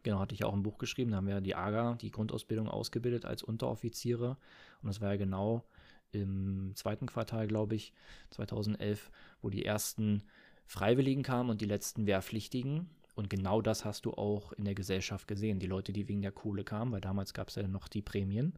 [0.07, 3.25] Genau, hatte ich auch ein Buch geschrieben, da haben wir die AGA, die Grundausbildung ausgebildet
[3.25, 4.37] als Unteroffiziere.
[4.81, 5.65] Und das war ja genau
[6.13, 7.91] im zweiten Quartal, glaube ich,
[8.29, 10.23] 2011, wo die ersten
[10.65, 12.89] Freiwilligen kamen und die letzten Wehrpflichtigen.
[13.15, 15.59] Und genau das hast du auch in der Gesellschaft gesehen.
[15.59, 18.53] Die Leute, die wegen der Kohle kamen, weil damals gab es ja noch die Prämien.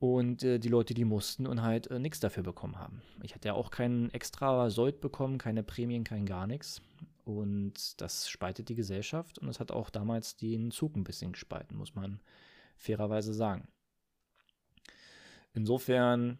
[0.00, 3.02] Und äh, die Leute, die mussten und halt äh, nichts dafür bekommen haben.
[3.22, 6.82] Ich hatte ja auch keinen extra Sold bekommen, keine Prämien, kein gar nichts.
[7.38, 11.76] Und das spaltet die Gesellschaft und es hat auch damals den Zug ein bisschen gespalten,
[11.76, 12.20] muss man
[12.76, 13.68] fairerweise sagen.
[15.52, 16.38] Insofern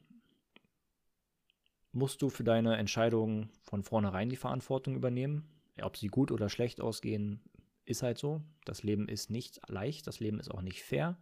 [1.93, 5.49] musst du für deine Entscheidungen von vornherein die Verantwortung übernehmen.
[5.83, 7.41] Ob sie gut oder schlecht ausgehen,
[7.85, 8.43] ist halt so.
[8.65, 11.19] Das Leben ist nicht leicht, das Leben ist auch nicht fair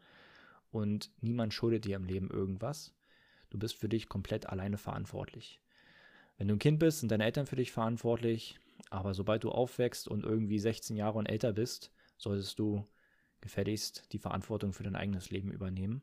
[0.71, 2.95] und niemand schuldet dir im Leben irgendwas.
[3.51, 5.61] Du bist für dich komplett alleine verantwortlich.
[6.37, 8.61] Wenn du ein Kind bist, sind deine Eltern für dich verantwortlich,
[8.91, 12.87] aber sobald du aufwächst und irgendwie 16 Jahre und älter bist, solltest du
[13.41, 16.03] gefälligst die Verantwortung für dein eigenes Leben übernehmen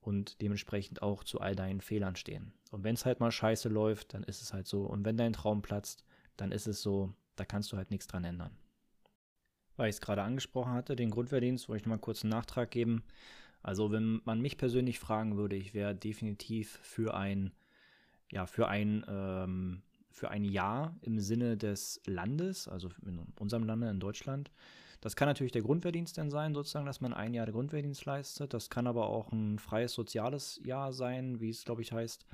[0.00, 2.52] und dementsprechend auch zu all deinen Fehlern stehen.
[2.70, 4.82] Und wenn es halt mal scheiße läuft, dann ist es halt so.
[4.82, 6.04] Und wenn dein Traum platzt,
[6.36, 7.12] dann ist es so.
[7.36, 8.56] Da kannst du halt nichts dran ändern.
[9.76, 13.02] Weil ich es gerade angesprochen hatte, den Grundverdienst, wollte ich nochmal kurz einen Nachtrag geben.
[13.62, 17.52] Also, wenn man mich persönlich fragen würde, ich wäre definitiv für ein,
[18.30, 19.82] ja, für ein, ähm,
[20.20, 24.50] für ein Jahr im Sinne des Landes, also in unserem Lande, in Deutschland,
[25.00, 28.52] das kann natürlich der Grundverdienst dann sein, sozusagen, dass man ein Jahr der Grundverdienst leistet.
[28.52, 32.26] Das kann aber auch ein freies soziales Jahr sein, wie es, glaube ich, heißt.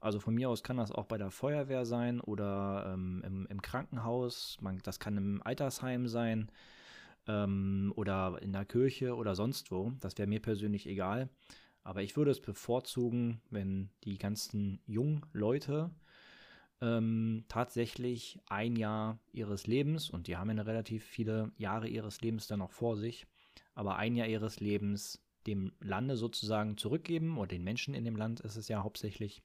[0.00, 3.60] Also von mir aus kann das auch bei der Feuerwehr sein oder ähm, im, im,
[3.60, 4.56] Krankenhaus.
[4.62, 6.50] Man, das kann im Altersheim sein
[7.28, 9.92] ähm, oder in der Kirche oder sonst wo.
[10.00, 11.28] Das wäre mir persönlich egal.
[11.82, 15.90] Aber ich würde es bevorzugen, wenn die ganzen jungen Leute
[16.84, 22.46] ähm, tatsächlich ein Jahr ihres Lebens, und die haben ja relativ viele Jahre ihres Lebens
[22.46, 23.26] dann noch vor sich,
[23.74, 28.40] aber ein Jahr ihres Lebens dem Lande sozusagen zurückgeben, oder den Menschen in dem Land
[28.40, 29.42] ist es ja hauptsächlich,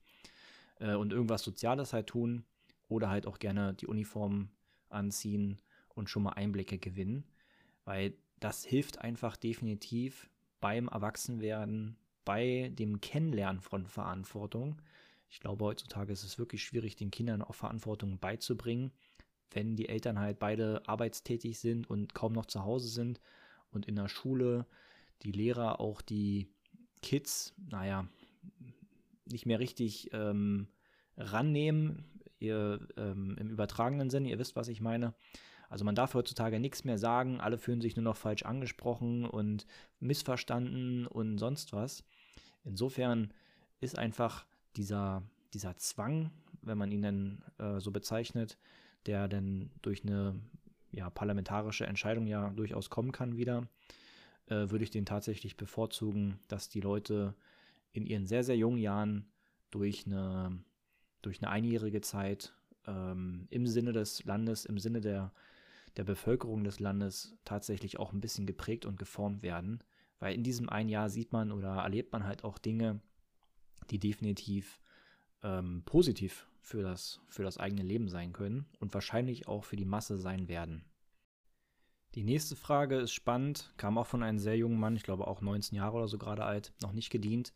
[0.80, 2.44] äh, und irgendwas Soziales halt tun,
[2.90, 4.50] oder halt auch gerne die Uniform
[4.90, 7.24] anziehen und schon mal Einblicke gewinnen,
[7.86, 14.82] weil das hilft einfach definitiv beim Erwachsenwerden, bei dem Kennenlernen von Verantwortung
[15.30, 18.92] ich glaube, heutzutage ist es wirklich schwierig, den Kindern auch Verantwortung beizubringen,
[19.52, 23.22] wenn die Eltern halt beide arbeitstätig sind und kaum noch zu Hause sind
[23.72, 24.66] und in der Schule
[25.24, 26.48] die Lehrer auch die
[27.02, 28.08] Kids, naja,
[29.26, 30.68] nicht mehr richtig ähm,
[31.18, 32.06] rannehmen,
[32.40, 35.14] ihr, ähm, im übertragenen Sinne, ihr wisst, was ich meine.
[35.70, 39.68] Also man darf heutzutage nichts mehr sagen, alle fühlen sich nur noch falsch angesprochen und
[40.00, 42.04] missverstanden und sonst was.
[42.64, 43.32] Insofern
[43.80, 48.58] ist einfach dieser, dieser Zwang, wenn man ihn dann äh, so bezeichnet,
[49.06, 50.40] der dann durch eine
[50.92, 53.68] ja, parlamentarische Entscheidung ja durchaus kommen kann wieder,
[54.48, 57.36] äh, würde ich den tatsächlich bevorzugen, dass die Leute
[57.92, 59.32] in ihren sehr, sehr jungen Jahren
[59.72, 60.60] durch eine,
[61.22, 62.54] durch eine einjährige Zeit
[62.88, 65.32] ähm, im Sinne des Landes, im Sinne der,
[65.98, 69.84] der Bevölkerung des Landes tatsächlich auch ein bisschen geprägt und geformt werden.
[70.20, 73.00] Weil in diesem ein Jahr sieht man oder erlebt man halt auch Dinge,
[73.92, 74.80] die definitiv
[75.44, 79.86] ähm, positiv für das, für das eigene Leben sein können und wahrscheinlich auch für die
[79.86, 80.86] Masse sein werden.
[82.16, 85.42] Die nächste Frage ist spannend, kam auch von einem sehr jungen Mann, ich glaube auch
[85.42, 87.54] 19 Jahre oder so gerade alt, noch nicht gedient.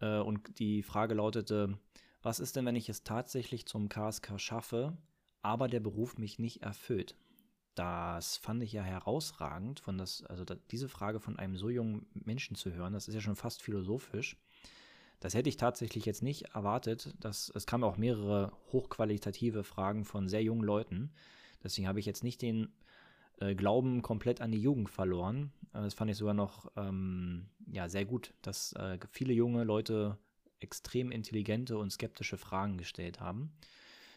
[0.00, 1.78] Äh, und die Frage lautete,
[2.22, 4.96] was ist denn, wenn ich es tatsächlich zum KSK schaffe,
[5.42, 7.14] aber der Beruf mich nicht erfüllt?
[7.76, 12.06] Das fand ich ja herausragend, von das, also da, diese Frage von einem so jungen
[12.14, 14.36] Menschen zu hören, das ist ja schon fast philosophisch.
[15.20, 17.14] Das hätte ich tatsächlich jetzt nicht erwartet.
[17.20, 21.10] Dass, es kamen auch mehrere hochqualitative Fragen von sehr jungen Leuten.
[21.62, 22.68] Deswegen habe ich jetzt nicht den
[23.40, 25.52] äh, Glauben komplett an die Jugend verloren.
[25.72, 30.16] Das fand ich sogar noch ähm, ja, sehr gut, dass äh, viele junge Leute
[30.60, 33.52] extrem intelligente und skeptische Fragen gestellt haben.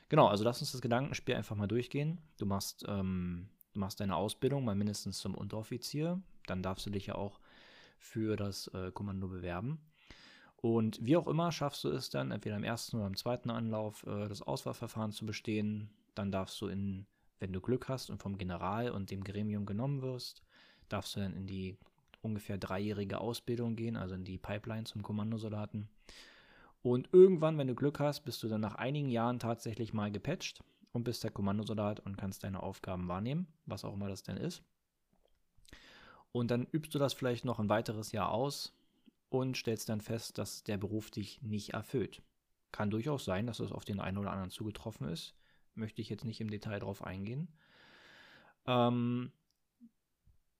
[0.07, 2.19] Genau, also lass uns das Gedankenspiel einfach mal durchgehen.
[2.37, 6.21] Du machst, ähm, du machst deine Ausbildung mal mindestens zum Unteroffizier.
[6.47, 7.39] Dann darfst du dich ja auch
[7.97, 9.79] für das äh, Kommando bewerben.
[10.61, 14.05] Und wie auch immer schaffst du es dann, entweder im ersten oder im zweiten Anlauf
[14.05, 15.89] äh, das Auswahlverfahren zu bestehen.
[16.15, 17.05] Dann darfst du in,
[17.39, 20.43] wenn du Glück hast und vom General und dem Gremium genommen wirst,
[20.89, 21.77] darfst du dann in die
[22.21, 25.87] ungefähr dreijährige Ausbildung gehen, also in die Pipeline zum Kommandosoldaten.
[26.81, 30.61] Und irgendwann, wenn du Glück hast, bist du dann nach einigen Jahren tatsächlich mal gepatcht
[30.91, 34.61] und bist der Kommandosoldat und kannst deine Aufgaben wahrnehmen, was auch immer das denn ist.
[36.33, 38.73] Und dann übst du das vielleicht noch ein weiteres Jahr aus,
[39.29, 42.21] und stellst dann fest, dass der Beruf dich nicht erfüllt.
[42.71, 45.35] Kann durchaus sein, dass es auf den einen oder anderen zugetroffen ist.
[45.75, 47.47] Möchte ich jetzt nicht im Detail drauf eingehen.
[48.65, 49.31] Ähm,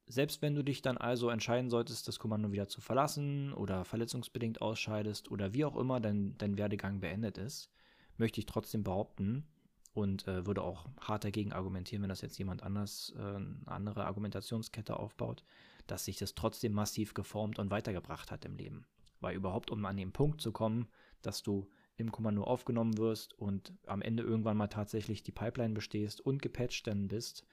[0.08, 4.62] selbst wenn du dich dann also entscheiden solltest, das Kommando wieder zu verlassen oder verletzungsbedingt
[4.62, 7.70] ausscheidest oder wie auch immer dein, dein Werdegang beendet ist,
[8.18, 9.46] möchte ich trotzdem behaupten,
[9.94, 14.06] und äh, würde auch hart dagegen argumentieren, wenn das jetzt jemand anders, äh, eine andere
[14.06, 15.44] Argumentationskette aufbaut,
[15.92, 18.86] dass sich das trotzdem massiv geformt und weitergebracht hat im Leben.
[19.20, 20.88] Weil überhaupt, um an den Punkt zu kommen,
[21.22, 26.22] dass du im Kommando aufgenommen wirst und am Ende irgendwann mal tatsächlich die Pipeline bestehst
[26.22, 27.46] und gepatcht dann bist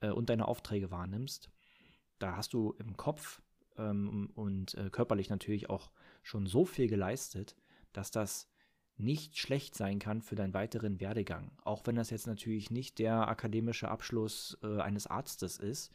[0.00, 1.50] äh, und deine Aufträge wahrnimmst,
[2.18, 3.42] da hast du im Kopf
[3.76, 5.90] ähm, und äh, körperlich natürlich auch
[6.22, 7.56] schon so viel geleistet,
[7.92, 8.48] dass das
[8.96, 11.50] nicht schlecht sein kann für deinen weiteren Werdegang.
[11.64, 15.92] Auch wenn das jetzt natürlich nicht der akademische Abschluss äh, eines Arztes ist,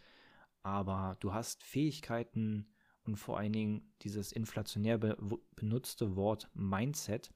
[0.67, 2.67] aber du hast Fähigkeiten
[3.05, 5.17] und vor allen Dingen dieses inflationär be
[5.55, 7.31] benutzte Wort Mindset,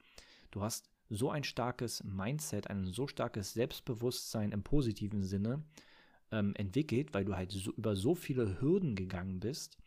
[0.52, 5.63] Du hast so ein starkes Mindset, ein so starkes Selbstbewusstsein im positiven Sinne
[6.32, 9.78] ähm, entwickelt, weil du halt so, über so viele Hürden gegangen bist,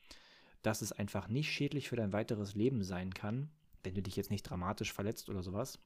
[0.62, 3.50] dass es einfach nicht schädlich für dein weiteres Leben sein kann,
[3.84, 5.78] wenn du dich jetzt nicht dramatisch verletzt oder sowas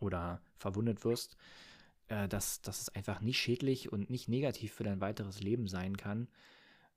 [0.00, 1.36] oder verwundet wirst,
[2.06, 5.96] äh, dass, dass es einfach nicht schädlich und nicht negativ für dein weiteres Leben sein
[5.96, 6.28] kann,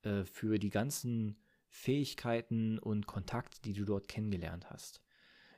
[0.03, 1.37] äh, für die ganzen
[1.69, 5.01] Fähigkeiten und Kontakte, die du dort kennengelernt hast.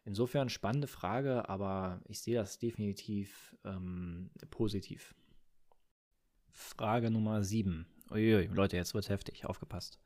[0.05, 5.15] Insofern spannende Frage, aber ich sehe das definitiv ähm, positiv.
[6.51, 7.85] Frage Nummer 7.
[8.11, 9.99] Uiui, Leute, jetzt wird's heftig, aufgepasst.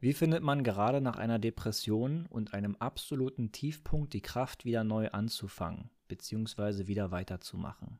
[0.00, 5.10] Wie findet man gerade nach einer Depression und einem absoluten Tiefpunkt die Kraft, wieder neu
[5.10, 6.86] anzufangen, bzw.
[6.86, 7.98] wieder weiterzumachen?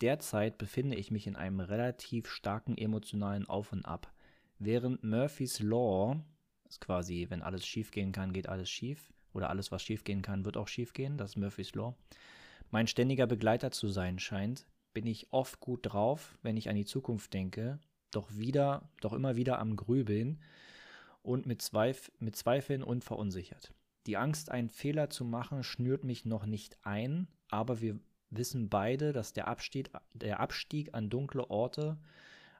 [0.00, 4.12] Derzeit befinde ich mich in einem relativ starken emotionalen Auf und Ab.
[4.58, 6.20] Während Murphy's Law,
[6.68, 10.44] ist quasi, wenn alles schief gehen kann, geht alles schief, oder alles, was schiefgehen kann,
[10.44, 11.18] wird auch schiefgehen.
[11.18, 11.94] Das ist Murphy's Law.
[12.70, 16.86] Mein ständiger Begleiter zu sein scheint, bin ich oft gut drauf, wenn ich an die
[16.86, 17.78] Zukunft denke,
[18.10, 20.40] doch wieder, doch immer wieder am Grübeln
[21.22, 23.72] und mit, Zweif mit Zweifeln und verunsichert.
[24.06, 27.98] Die Angst, einen Fehler zu machen, schnürt mich noch nicht ein, aber wir
[28.30, 31.98] wissen beide, dass der Abstieg, der Abstieg an dunkle Orte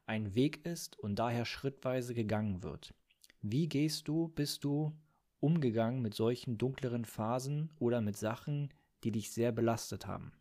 [0.06, 2.94] ein Weg ist und daher schrittweise gegangen wird.
[3.42, 4.96] Wie gehst du, bist du
[5.40, 8.72] umgegangen mit solchen dunkleren Phasen oder mit Sachen,
[9.04, 10.32] die dich sehr belastet haben?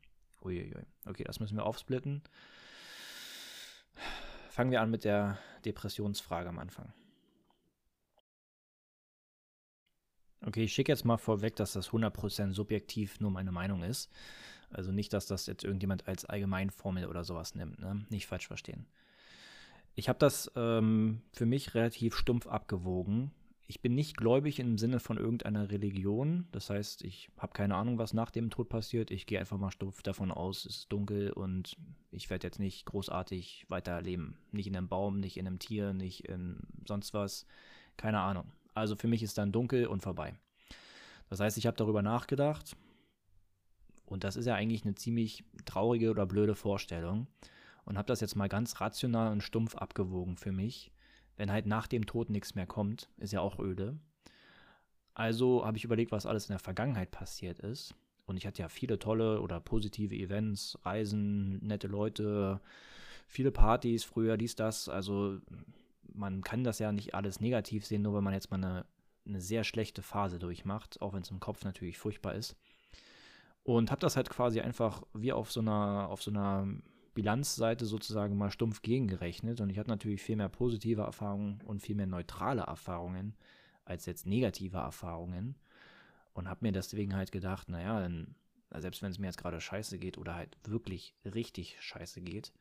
[0.41, 0.85] Uiuiui.
[1.05, 2.21] Okay, das müssen wir aufsplitten.
[4.49, 6.93] Fangen wir an mit der Depressionsfrage am Anfang.
[10.45, 14.11] Okay, ich schicke jetzt mal vorweg, dass das 100% subjektiv nur meine Meinung ist.
[14.69, 17.79] Also nicht, dass das jetzt irgendjemand als Allgemeinformel oder sowas nimmt.
[17.79, 18.05] Ne?
[18.09, 18.85] Nicht falsch verstehen.
[19.95, 23.31] Ich habe das ähm, für mich relativ stumpf abgewogen
[23.67, 26.47] ich bin nicht gläubig im Sinne von irgendeiner Religion.
[26.51, 29.09] Das heißt, ich habe keine Ahnung, was nach dem Tod passiert.
[29.09, 31.75] Ich gehe einfach mal stumpf davon aus, es ist dunkel und
[32.11, 34.37] ich werde jetzt nicht großartig weiterleben.
[34.51, 37.47] Nicht in einem Baum, nicht in einem Tier, nicht in sonst was.
[37.97, 38.51] Keine Ahnung.
[38.75, 40.35] Also für mich ist dann dunkel und vorbei.
[41.29, 42.75] Das heißt, ich habe darüber nachgedacht.
[44.05, 47.25] Und das ist ja eigentlich eine ziemlich traurige oder blöde Vorstellung.
[47.85, 50.91] Und habe das jetzt mal ganz rational und stumpf abgewogen für mich
[51.37, 53.99] wenn halt nach dem Tod nichts mehr kommt, ist ja auch öde.
[55.13, 57.95] Also habe ich überlegt, was alles in der Vergangenheit passiert ist.
[58.25, 62.59] Und ich hatte ja viele tolle oder positive Events, Reisen, nette Leute,
[63.27, 64.89] viele Partys früher, dies, das.
[64.89, 65.39] Also
[66.13, 68.85] man kann das ja nicht alles negativ sehen, nur wenn man jetzt mal eine,
[69.27, 72.55] eine sehr schlechte Phase durchmacht, auch wenn es im Kopf natürlich furchtbar ist.
[73.63, 76.67] Und habe das halt quasi einfach wie auf so einer, auf so einer
[77.15, 79.59] Bilanzseite sozusagen mal stumpf gegengerechnet.
[79.59, 83.35] Und ich hatte natürlich viel mehr positive Erfahrungen und viel mehr neutrale Erfahrungen
[83.85, 85.55] als jetzt negative Erfahrungen.
[86.33, 88.35] Und habe mir deswegen halt gedacht, naja, dann,
[88.77, 92.51] selbst wenn es mir jetzt gerade scheiße geht oder halt wirklich richtig scheiße geht,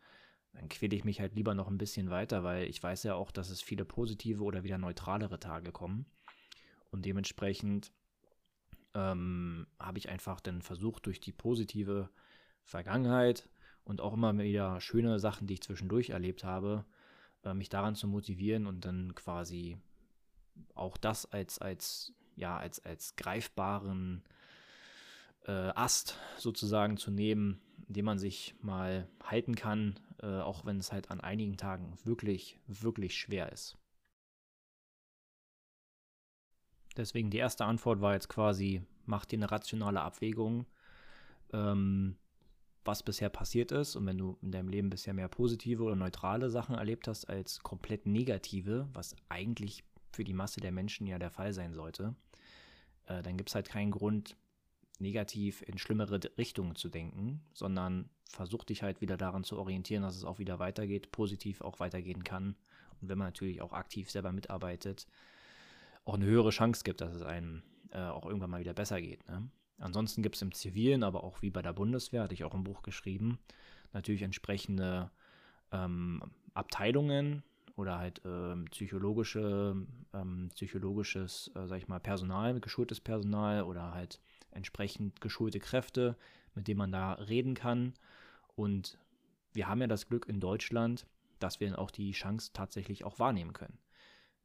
[0.53, 3.33] dann quäle ich mich halt lieber noch ein bisschen weiter, weil ich weiß ja auch,
[3.33, 6.07] dass es viele positive oder wieder neutralere Tage kommen.
[6.93, 7.91] Und dementsprechend
[8.95, 12.09] ähm, habe ich einfach dann versucht, durch die positive
[12.63, 13.49] Vergangenheit
[13.85, 16.85] und auch immer wieder schöne Sachen, die ich zwischendurch erlebt habe,
[17.45, 19.79] äh, mich daran zu motivieren und dann quasi
[20.75, 24.23] auch das als, als, ja, als, als greifbaren
[25.47, 30.93] äh, Ast sozusagen zu nehmen, den man sich mal halten kann, äh, auch wenn es
[30.93, 33.77] halt an einigen Tagen wirklich, wirklich schwer ist.
[36.97, 40.67] Deswegen die erste Antwort war jetzt quasi, mach dir eine rationale Abwägung.
[41.53, 42.17] Ähm,
[42.85, 46.51] was bisher passiert ist und wenn du in deinem Leben bisher mehr positive oder neutrale
[46.51, 51.31] Sachen erlebt hast als komplett negative, was eigentlich für die Masse der Menschen ja der
[51.31, 52.15] Fall sein sollte,
[53.07, 54.37] äh, dann gibt es halt keinen Grund,
[55.01, 60.17] negativ in schlimmere Richtungen zu denken, sondern versuch dich halt wieder daran zu orientieren, dass
[60.17, 62.57] es auch wieder weitergeht, positiv auch weitergehen kann.
[63.01, 65.07] Und wenn man natürlich auch aktiv selber mitarbeitet,
[66.05, 69.27] auch eine höhere Chance gibt, dass es einem äh, auch irgendwann mal wieder besser geht.
[69.29, 69.49] Ne?
[69.79, 72.65] Ansonsten gibt es im Zivilen, aber auch wie bei der Bundeswehr, hatte ich auch ein
[72.65, 73.39] Buch geschrieben,
[73.93, 75.11] natürlich entsprechende
[75.73, 76.23] ähm,
[76.55, 77.43] Abteilungen
[77.77, 79.77] oder halt ähm, psychologische,
[80.13, 84.21] ähm, psychologisches, äh, sag ich mal, Personal, geschultes Personal oder halt
[84.53, 86.17] entsprechend geschulte Kräfte,
[86.55, 87.95] mit denen man da reden kann.
[88.55, 88.99] Und
[89.53, 91.07] wir haben ja das Glück in Deutschland,
[91.41, 93.79] dass wir auch die Chance tatsächlich auch wahrnehmen können.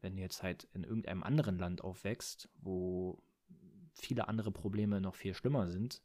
[0.02, 3.22] Wenn du jetzt halt in irgendeinem anderen Land aufwächst, wo
[4.02, 6.02] viele andere Probleme noch viel schlimmer sind,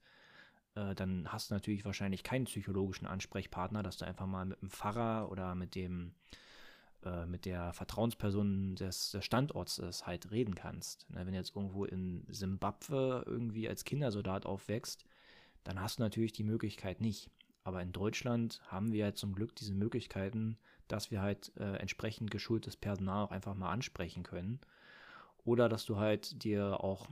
[0.74, 4.70] äh, dann hast du natürlich wahrscheinlich keinen psychologischen Ansprechpartner, dass du einfach mal mit dem
[4.70, 6.12] Pfarrer oder mit dem
[7.04, 11.08] äh, mit der Vertrauensperson des, des Standorts ist, halt reden kannst.
[11.10, 15.04] Ne, wenn du jetzt irgendwo in Simbabwe irgendwie als Kindersoldat aufwächst,
[15.64, 17.30] dann hast du natürlich die Möglichkeit nicht.
[17.62, 22.30] Aber in Deutschland haben wir halt zum Glück diese Möglichkeiten, dass wir halt äh, entsprechend
[22.30, 24.60] geschultes Personal auch einfach mal ansprechen können.
[25.44, 27.08] Oder dass du halt dir auch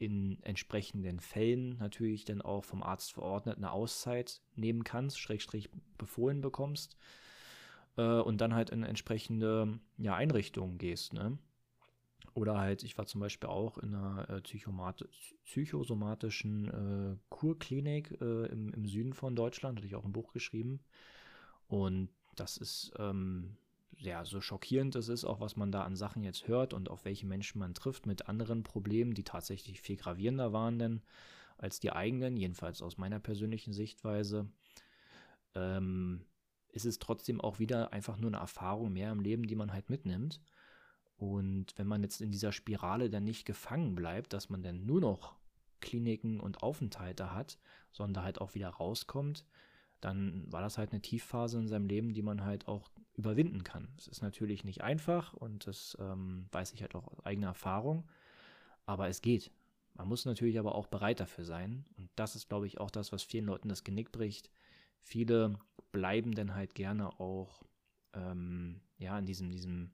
[0.00, 6.40] in entsprechenden Fällen natürlich dann auch vom Arzt verordnet eine Auszeit nehmen kannst, Schrägstrich befohlen
[6.40, 6.96] bekommst
[7.98, 11.12] äh, und dann halt in entsprechende ja, Einrichtungen gehst.
[11.12, 11.36] Ne?
[12.32, 18.72] Oder halt, ich war zum Beispiel auch in einer äh, psychosomatischen äh, Kurklinik äh, im,
[18.72, 20.80] im Süden von Deutschland, hatte ich auch ein Buch geschrieben.
[21.68, 23.58] Und das ist ähm,
[24.00, 27.04] ja, so schockierend es ist, auch was man da an Sachen jetzt hört und auf
[27.04, 31.02] welche Menschen man trifft mit anderen Problemen, die tatsächlich viel gravierender waren denn
[31.58, 34.48] als die eigenen, jedenfalls aus meiner persönlichen Sichtweise,
[35.54, 36.24] ähm,
[36.68, 39.90] ist es trotzdem auch wieder einfach nur eine Erfahrung mehr im Leben, die man halt
[39.90, 40.40] mitnimmt.
[41.16, 45.02] Und wenn man jetzt in dieser Spirale dann nicht gefangen bleibt, dass man dann nur
[45.02, 45.34] noch
[45.80, 47.58] Kliniken und Aufenthalte hat,
[47.92, 49.44] sondern halt auch wieder rauskommt,
[50.00, 53.88] dann war das halt eine Tiefphase in seinem Leben, die man halt auch überwinden kann.
[53.98, 58.08] Es ist natürlich nicht einfach und das ähm, weiß ich halt auch aus eigener Erfahrung,
[58.86, 59.50] aber es geht.
[59.94, 63.12] Man muss natürlich aber auch bereit dafür sein und das ist, glaube ich, auch das,
[63.12, 64.50] was vielen Leuten das Genick bricht.
[65.02, 65.58] Viele
[65.92, 67.62] bleiben dann halt gerne auch
[68.14, 69.90] ähm, ja in diesem, diesem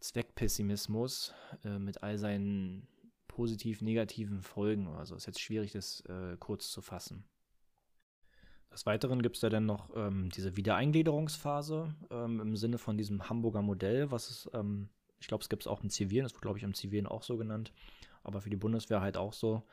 [0.00, 1.34] Zweckpessimismus
[1.64, 2.86] äh, mit all seinen
[3.28, 4.88] positiv-negativen Folgen.
[4.88, 7.24] Also ist jetzt schwierig, das äh, kurz zu fassen.
[8.72, 13.28] Des Weiteren gibt es ja dann noch ähm, diese Wiedereingliederungsphase ähm, im Sinne von diesem
[13.28, 16.42] Hamburger Modell, was es, ähm, ich glaube, es gibt es auch im Zivilen, das wird,
[16.42, 17.72] glaube ich, im Zivilen auch so genannt,
[18.22, 19.64] aber für die Bundeswehr halt auch so,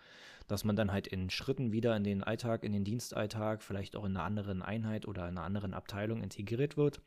[0.48, 4.06] dass man dann halt in Schritten wieder in den Alltag, in den Dienstalltag, vielleicht auch
[4.06, 7.02] in einer anderen Einheit oder in einer anderen Abteilung integriert wird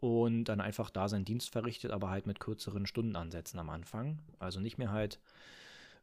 [0.00, 4.18] und dann einfach da seinen Dienst verrichtet, aber halt mit kürzeren Stundenansätzen am Anfang.
[4.38, 5.20] Also nicht mehr halt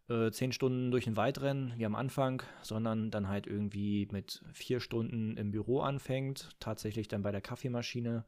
[0.09, 4.41] äh, zehn Stunden durch den Wald rennen, wie am Anfang, sondern dann halt irgendwie mit
[4.53, 8.25] vier Stunden im Büro anfängt, tatsächlich dann bei der Kaffeemaschine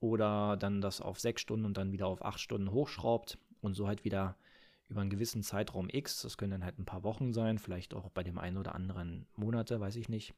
[0.00, 3.86] oder dann das auf sechs Stunden und dann wieder auf acht Stunden hochschraubt und so
[3.86, 4.36] halt wieder
[4.88, 8.10] über einen gewissen Zeitraum X, das können dann halt ein paar Wochen sein, vielleicht auch
[8.10, 10.34] bei dem einen oder anderen Monate, weiß ich nicht,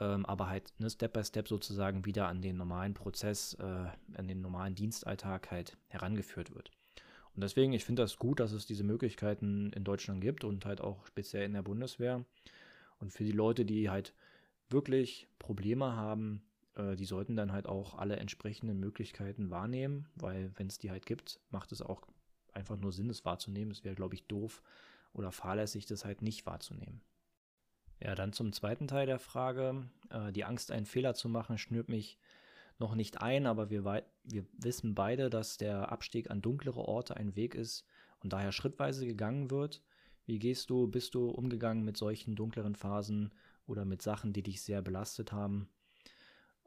[0.00, 3.64] ähm, aber halt ne, Step by Step sozusagen wieder an den normalen Prozess, äh,
[4.14, 6.72] an den normalen Dienstalltag halt herangeführt wird.
[7.40, 10.82] Und deswegen, ich finde das gut, dass es diese Möglichkeiten in Deutschland gibt und halt
[10.82, 12.22] auch speziell in der Bundeswehr.
[12.98, 14.12] Und für die Leute, die halt
[14.68, 16.42] wirklich Probleme haben,
[16.74, 21.06] äh, die sollten dann halt auch alle entsprechenden Möglichkeiten wahrnehmen, weil wenn es die halt
[21.06, 22.02] gibt, macht es auch
[22.52, 23.72] einfach nur Sinn, es wahrzunehmen.
[23.72, 24.62] Es wäre, glaube ich, doof
[25.14, 27.00] oder fahrlässig, das halt nicht wahrzunehmen.
[28.02, 29.88] Ja, dann zum zweiten Teil der Frage.
[30.10, 32.18] Äh, die Angst, einen Fehler zu machen, schnürt mich
[32.80, 37.36] noch nicht ein, aber wir, wir wissen beide, dass der Abstieg an dunklere Orte ein
[37.36, 37.84] Weg ist
[38.20, 39.82] und daher schrittweise gegangen wird.
[40.26, 43.32] Wie gehst du, bist du umgegangen mit solchen dunkleren Phasen
[43.66, 45.68] oder mit Sachen, die dich sehr belastet haben?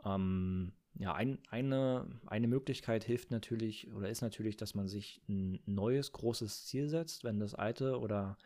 [0.06, 5.60] Ähm, ja, ein, eine, eine Möglichkeit hilft natürlich oder ist natürlich, dass man sich ein
[5.66, 8.38] neues großes Ziel setzt, wenn das alte oder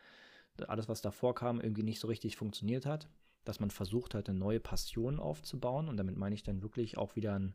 [0.66, 3.08] alles, was davor kam, irgendwie nicht so richtig funktioniert hat
[3.48, 5.88] dass man versucht hat, eine neue Passion aufzubauen.
[5.88, 7.54] Und damit meine ich dann wirklich auch wieder ein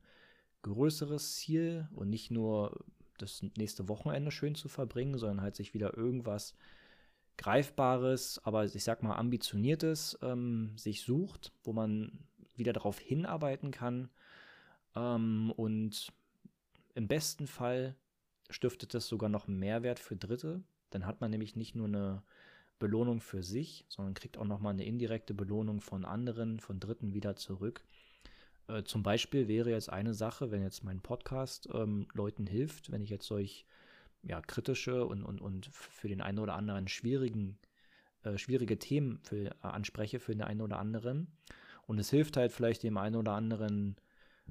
[0.64, 2.84] größeres Ziel und nicht nur
[3.20, 6.56] das nächste Wochenende schön zu verbringen, sondern halt sich wieder irgendwas
[7.38, 12.26] Greifbares, aber ich sag mal ambitioniertes ähm, sich sucht, wo man
[12.56, 14.10] wieder darauf hinarbeiten kann.
[14.96, 16.12] Ähm, und
[16.96, 17.96] im besten Fall
[18.50, 20.64] stiftet das sogar noch einen Mehrwert für Dritte.
[20.90, 22.24] Dann hat man nämlich nicht nur eine
[22.84, 27.38] Belohnung für sich, sondern kriegt auch nochmal eine indirekte Belohnung von anderen, von Dritten wieder
[27.38, 27.82] zurück.
[28.68, 33.02] Äh, zum Beispiel wäre jetzt eine Sache, wenn jetzt mein Podcast ähm, Leuten hilft, wenn
[33.02, 33.66] ich jetzt solch
[34.22, 37.58] ja, kritische und, und, und für den einen oder anderen schwierigen,
[38.24, 41.28] äh, schwierige Themen für, äh, anspreche für den einen oder anderen.
[41.88, 43.96] Und es hilft halt vielleicht dem einen oder anderen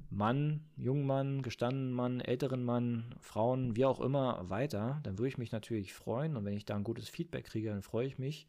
[0.09, 5.37] Mann, jungen Mann, gestandenen Mann, älteren Mann, Frauen, wie auch immer weiter, dann würde ich
[5.37, 6.35] mich natürlich freuen.
[6.35, 8.47] Und wenn ich da ein gutes Feedback kriege, dann freue ich mich.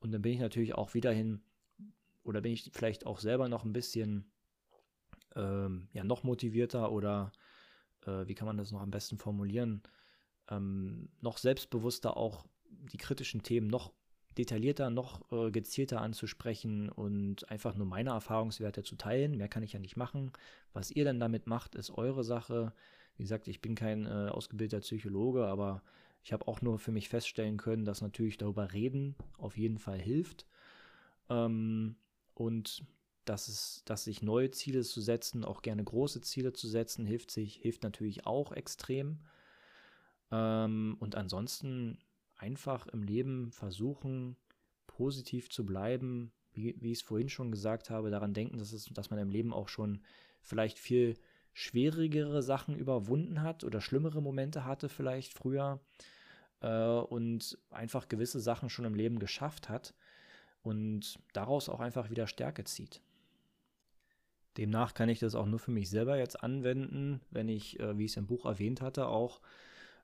[0.00, 1.40] Und dann bin ich natürlich auch wiederhin
[2.22, 4.30] oder bin ich vielleicht auch selber noch ein bisschen
[5.34, 7.32] ähm, ja, noch motivierter oder
[8.06, 9.82] äh, wie kann man das noch am besten formulieren,
[10.48, 13.92] ähm, noch selbstbewusster auch die kritischen Themen noch
[14.38, 19.36] detaillierter, noch äh, gezielter anzusprechen und einfach nur meine Erfahrungswerte zu teilen.
[19.36, 20.32] Mehr kann ich ja nicht machen.
[20.72, 22.72] Was ihr dann damit macht, ist eure Sache.
[23.16, 25.82] Wie gesagt, ich bin kein äh, ausgebildeter Psychologe, aber
[26.22, 29.98] ich habe auch nur für mich feststellen können, dass natürlich darüber reden auf jeden Fall
[29.98, 30.46] hilft.
[31.30, 31.96] Ähm,
[32.34, 32.84] und
[33.24, 37.30] dass es, dass sich neue Ziele zu setzen, auch gerne große Ziele zu setzen, hilft
[37.30, 39.18] sich, hilft natürlich auch extrem.
[40.30, 41.98] Ähm, und ansonsten
[42.36, 44.36] einfach im Leben versuchen,
[44.86, 48.86] positiv zu bleiben, wie, wie ich es vorhin schon gesagt habe, daran denken, dass, es,
[48.86, 50.00] dass man im Leben auch schon
[50.42, 51.16] vielleicht viel
[51.52, 55.80] schwierigere Sachen überwunden hat oder schlimmere Momente hatte vielleicht früher
[56.60, 59.94] äh, und einfach gewisse Sachen schon im Leben geschafft hat
[60.62, 63.00] und daraus auch einfach wieder Stärke zieht.
[64.56, 68.04] Demnach kann ich das auch nur für mich selber jetzt anwenden, wenn ich, äh, wie
[68.04, 69.40] ich es im Buch erwähnt hatte, auch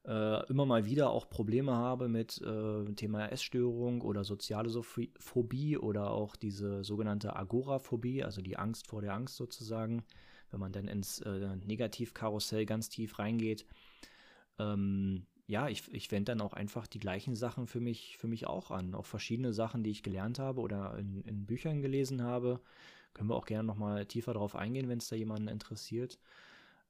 [0.04, 4.70] äh, immer mal wieder auch Probleme habe mit äh, Thema Essstörung oder soziale
[5.18, 10.02] Phobie oder auch diese sogenannte Agoraphobie, also die Angst vor der Angst sozusagen,
[10.50, 13.64] wenn man dann ins äh, Negativkarussell ganz tief reingeht.
[14.58, 18.46] Ähm, ja, ich, ich wende dann auch einfach die gleichen Sachen für mich, für mich
[18.46, 18.94] auch an.
[18.94, 22.60] Auch verschiedene Sachen, die ich gelernt habe oder in, in Büchern gelesen habe.
[23.14, 26.18] Können wir auch gerne nochmal tiefer drauf eingehen, wenn es da jemanden interessiert.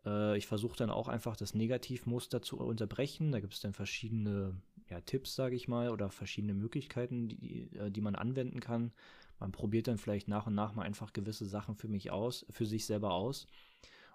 [0.04, 3.32] Äh, ich versuche dann auch einfach das Negativmuster zu unterbrechen.
[3.32, 4.56] Da gibt es dann verschiedene
[4.88, 8.92] ja, Tipps, sage ich mal, oder verschiedene Möglichkeiten, die, äh, die man anwenden kann.
[9.40, 12.66] Man probiert dann vielleicht nach und nach mal einfach gewisse Sachen für mich aus, für
[12.66, 13.46] sich selber aus.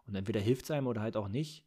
[0.05, 1.65] Und entweder hilft es einem oder halt auch nicht.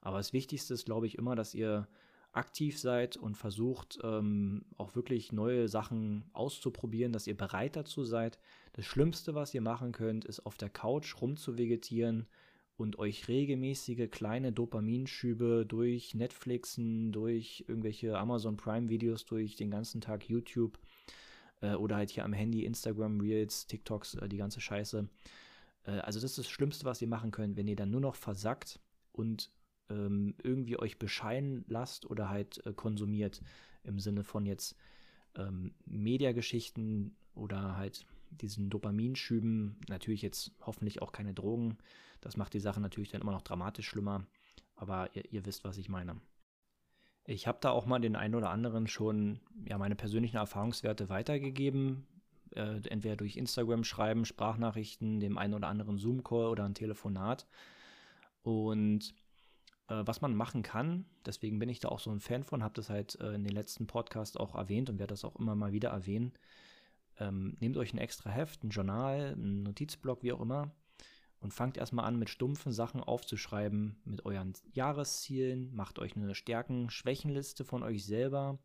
[0.00, 1.86] Aber das Wichtigste ist, glaube ich, immer, dass ihr
[2.32, 8.38] aktiv seid und versucht ähm, auch wirklich neue Sachen auszuprobieren, dass ihr bereit dazu seid.
[8.74, 12.26] Das Schlimmste, was ihr machen könnt, ist auf der Couch rumzuvegetieren,
[12.76, 20.00] und euch regelmäßige kleine Dopaminschübe durch Netflixen, durch irgendwelche Amazon Prime Videos, durch den ganzen
[20.00, 20.78] Tag YouTube
[21.62, 25.08] äh, oder halt hier am Handy Instagram Reels, TikToks, äh, die ganze Scheiße.
[25.84, 28.14] Äh, also das ist das Schlimmste, was ihr machen könnt, wenn ihr dann nur noch
[28.14, 28.80] versackt
[29.12, 29.50] und
[29.88, 33.40] ähm, irgendwie euch bescheiden lasst oder halt äh, konsumiert
[33.84, 34.76] im Sinne von jetzt
[35.36, 38.04] ähm, Mediageschichten oder halt
[38.40, 41.78] diesen Dopaminschüben, natürlich jetzt hoffentlich auch keine Drogen,
[42.20, 44.26] das macht die Sache natürlich dann immer noch dramatisch schlimmer,
[44.74, 46.20] aber ihr, ihr wisst, was ich meine.
[47.24, 52.06] Ich habe da auch mal den einen oder anderen schon ja, meine persönlichen Erfahrungswerte weitergegeben,
[52.54, 57.46] äh, entweder durch Instagram schreiben, Sprachnachrichten, dem einen oder anderen Zoom-Call oder ein Telefonat.
[58.42, 59.12] Und
[59.88, 62.74] äh, was man machen kann, deswegen bin ich da auch so ein Fan von, habe
[62.74, 65.72] das halt äh, in den letzten Podcasts auch erwähnt und werde das auch immer mal
[65.72, 66.32] wieder erwähnen.
[67.18, 70.70] Ähm, nehmt euch ein extra Heft, ein Journal, ein Notizblock, wie auch immer,
[71.40, 77.64] und fangt erstmal an mit stumpfen Sachen aufzuschreiben, mit euren Jahreszielen, macht euch eine Stärken-Schwächenliste
[77.64, 78.58] von euch selber.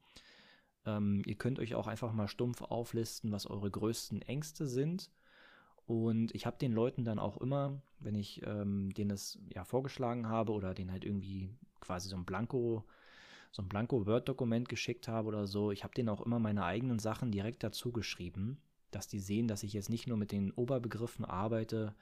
[0.86, 5.12] Ähm, ihr könnt euch auch einfach mal stumpf auflisten, was eure größten Ängste sind.
[5.86, 10.28] Und ich habe den Leuten dann auch immer, wenn ich ähm, denen das ja vorgeschlagen
[10.28, 11.49] habe oder denen halt irgendwie
[11.82, 12.86] quasi so ein Blanko,
[13.52, 17.32] so ein Blanko-Word-Dokument geschickt habe oder so, ich habe denen auch immer meine eigenen Sachen
[17.32, 21.93] direkt dazu geschrieben, dass die sehen, dass ich jetzt nicht nur mit den Oberbegriffen arbeite,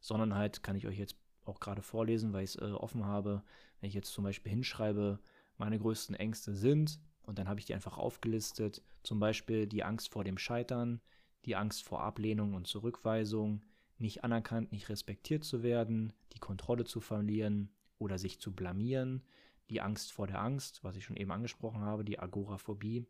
[0.00, 3.42] sondern halt kann ich euch jetzt auch gerade vorlesen, weil ich es äh, offen habe.
[3.80, 5.18] Wenn ich jetzt zum Beispiel hinschreibe,
[5.58, 10.10] meine größten Ängste sind, und dann habe ich die einfach aufgelistet, zum Beispiel die Angst
[10.10, 11.00] vor dem Scheitern,
[11.44, 13.62] die Angst vor Ablehnung und Zurückweisung,
[13.98, 19.22] nicht anerkannt, nicht respektiert zu werden, die Kontrolle zu verlieren oder sich zu blamieren,
[19.70, 23.06] die Angst vor der Angst, was ich schon eben angesprochen habe, die Agoraphobie,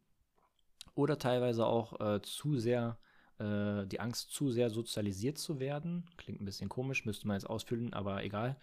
[0.94, 2.98] oder teilweise auch äh, zu sehr
[3.38, 6.05] äh, die Angst, zu sehr sozialisiert zu werden.
[6.16, 8.57] Klingt ein bisschen komisch, müsste man jetzt ausfüllen, aber egal.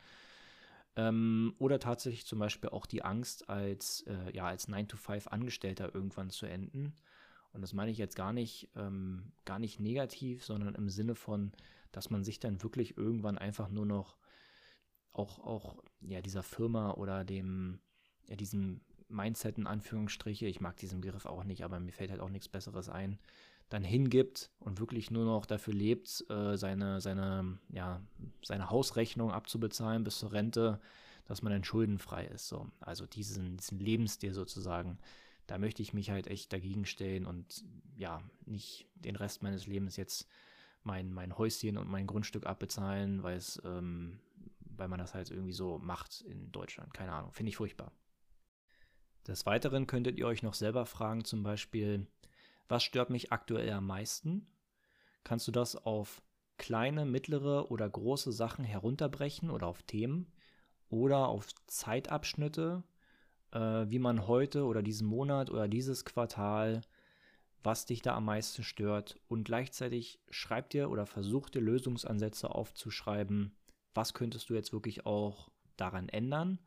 [0.96, 6.46] Ähm, oder tatsächlich zum Beispiel auch die Angst, als, äh, ja, als 9-to-5-Angestellter irgendwann zu
[6.46, 6.94] enden.
[7.54, 11.52] Und das meine ich jetzt gar nicht, ähm, gar nicht negativ, sondern im Sinne von,
[11.92, 14.16] dass man sich dann wirklich irgendwann einfach nur noch
[15.14, 17.80] auch, auch ja, dieser Firma oder dem,
[18.28, 22.22] ja, diesem Mindset in Anführungsstriche, ich mag diesen Begriff auch nicht, aber mir fällt halt
[22.22, 23.20] auch nichts Besseres ein,
[23.70, 28.02] dann hingibt und wirklich nur noch dafür lebt, äh, seine, seine, ja,
[28.44, 30.80] seine Hausrechnung abzubezahlen bis zur Rente,
[31.26, 32.48] dass man dann schuldenfrei ist.
[32.48, 32.68] So.
[32.80, 34.98] Also diesen, diesen Lebensstil sozusagen,
[35.48, 37.64] da möchte ich mich halt echt dagegen stellen und
[37.96, 40.28] ja, nicht den Rest meines Lebens jetzt
[40.84, 44.20] mein, mein Häuschen und mein Grundstück abbezahlen, weil es, ähm,
[44.82, 46.94] weil man das halt irgendwie so macht in Deutschland.
[46.94, 47.94] Keine Ahnung, finde ich furchtbar.
[49.28, 52.08] Des Weiteren könntet ihr euch noch selber fragen, zum Beispiel,
[52.68, 54.48] was stört mich aktuell am meisten?
[55.24, 56.22] kannst du das auf
[56.58, 60.32] kleine, mittlere oder große Sachen herunterbrechen oder auf Themen
[60.90, 62.84] oder auf Zeitabschnitte,
[63.52, 66.82] äh, wie man heute oder diesen Monat oder dieses Quartal,
[67.64, 73.56] was dich da am meisten stört und gleichzeitig schreib dir oder versuch dir Lösungsansätze aufzuschreiben,
[73.94, 76.60] was könntest du jetzt wirklich auch daran ändern.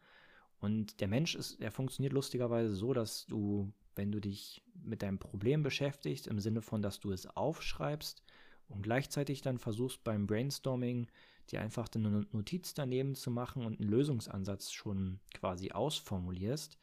[0.60, 5.18] Und der Mensch ist, er funktioniert lustigerweise so, dass du, wenn du dich mit deinem
[5.18, 8.22] Problem beschäftigst, im Sinne von, dass du es aufschreibst
[8.68, 11.08] und gleichzeitig dann versuchst beim Brainstorming
[11.50, 16.78] dir einfach eine Notiz daneben zu machen und einen Lösungsansatz schon quasi ausformulierst,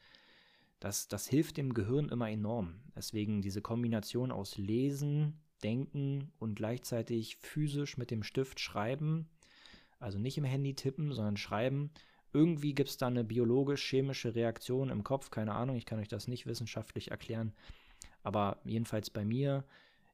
[0.78, 2.80] das, das hilft dem Gehirn immer enorm.
[2.96, 9.28] Deswegen diese Kombination aus Lesen, Denken und gleichzeitig physisch mit dem Stift schreiben,
[10.02, 11.90] also nicht im Handy tippen, sondern schreiben.
[12.32, 16.28] Irgendwie gibt es da eine biologisch-chemische Reaktion im Kopf, keine Ahnung, ich kann euch das
[16.28, 17.52] nicht wissenschaftlich erklären.
[18.22, 19.64] Aber jedenfalls bei mir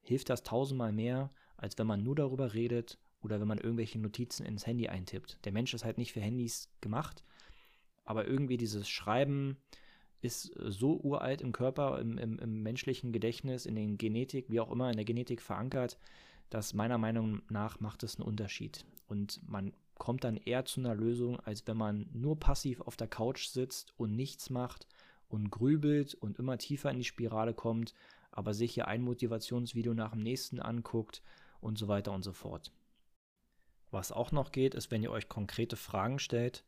[0.03, 4.47] hilft das tausendmal mehr, als wenn man nur darüber redet oder wenn man irgendwelche Notizen
[4.47, 5.39] ins Handy eintippt.
[5.45, 7.25] Der Mensch ist halt nicht für Handys gemacht,
[8.05, 9.57] aber irgendwie dieses Schreiben
[10.21, 14.71] ist so uralt im Körper, im, im, im menschlichen Gedächtnis, in den Genetik, wie auch
[14.71, 15.99] immer, in der Genetik verankert,
[16.51, 18.85] dass meiner Meinung nach macht es einen Unterschied.
[19.07, 23.09] Und man kommt dann eher zu einer Lösung, als wenn man nur passiv auf der
[23.09, 24.87] Couch sitzt und nichts macht
[25.29, 27.95] und grübelt und immer tiefer in die Spirale kommt,
[28.31, 31.23] aber sich hier ein Motivationsvideo nach dem nächsten anguckt
[31.61, 32.73] und so weiter und so fort.
[33.91, 36.65] Was auch noch geht, ist, wenn ihr euch konkrete Fragen stellt,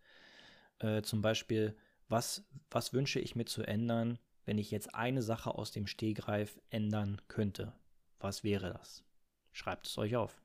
[0.79, 1.77] äh, zum Beispiel,
[2.09, 6.61] was, was wünsche ich mir zu ändern, wenn ich jetzt eine Sache aus dem Stehgreif
[6.71, 7.73] ändern könnte?
[8.19, 9.05] Was wäre das?
[9.53, 10.41] Schreibt es euch auf.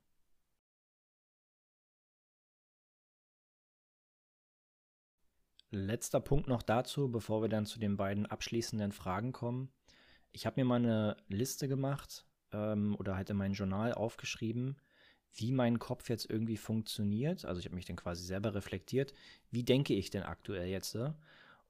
[5.72, 9.70] Letzter Punkt noch dazu, bevor wir dann zu den beiden abschließenden Fragen kommen.
[10.32, 14.78] Ich habe mir mal eine Liste gemacht ähm, oder halt in mein Journal aufgeschrieben,
[15.34, 17.44] wie mein Kopf jetzt irgendwie funktioniert.
[17.44, 19.14] Also ich habe mich dann quasi selber reflektiert.
[19.52, 20.96] Wie denke ich denn aktuell jetzt?
[20.96, 21.12] Äh?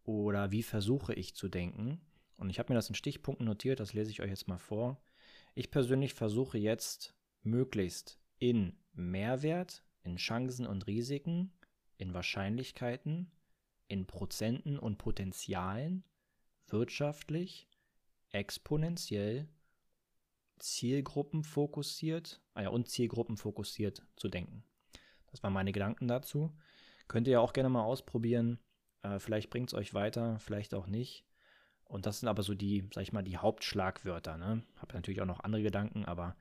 [0.03, 1.99] Oder wie versuche ich zu denken?
[2.37, 5.01] Und ich habe mir das in Stichpunkten notiert, das lese ich euch jetzt mal vor.
[5.55, 7.14] Ich persönlich versuche jetzt
[7.45, 11.51] möglichst in Mehrwert, in Chancen und Risiken,
[11.97, 13.31] in Wahrscheinlichkeiten,
[13.87, 16.03] in Prozenten und Potenzialen,
[16.67, 17.69] wirtschaftlich,
[18.31, 19.47] exponentiell,
[20.59, 24.63] zielgruppenfokussiert ah und zielgruppenfokussiert zu denken.
[25.27, 26.55] Das waren meine Gedanken dazu.
[27.07, 28.59] Könnt ihr ja auch gerne mal ausprobieren.
[29.03, 31.25] Äh, vielleicht bringt es euch weiter, vielleicht auch nicht.
[31.83, 34.37] Und das sind aber so die, sag ich mal, die Hauptschlagwörter.
[34.37, 34.63] Ne?
[34.77, 36.35] Habe natürlich auch noch andere Gedanken, aber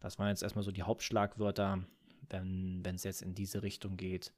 [0.00, 1.84] das waren jetzt erstmal so die Hauptschlagwörter,
[2.30, 4.32] wenn es jetzt in diese Richtung geht,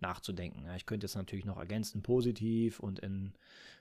[0.00, 0.64] nachzudenken.
[0.64, 3.32] Ja, ich könnte jetzt natürlich noch ergänzen, positiv und in,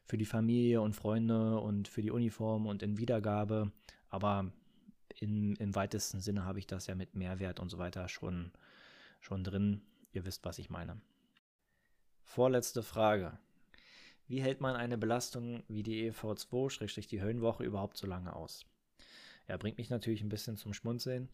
[0.06, 3.72] für die Familie und Freunde und für die Uniform und in Wiedergabe.
[4.10, 4.52] Aber
[5.20, 8.52] in, im weitesten Sinne habe ich das ja mit Mehrwert und so weiter schon,
[9.20, 9.82] schon drin.
[10.14, 11.02] Ihr wisst, was ich meine.
[12.24, 13.38] Vorletzte Frage.
[14.28, 18.66] Wie hält man eine Belastung wie die EV2, die Höllenwoche, überhaupt so lange aus?
[19.48, 21.30] Ja, bringt mich natürlich ein bisschen zum Schmunzeln.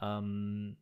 [0.00, 0.76] Ähm,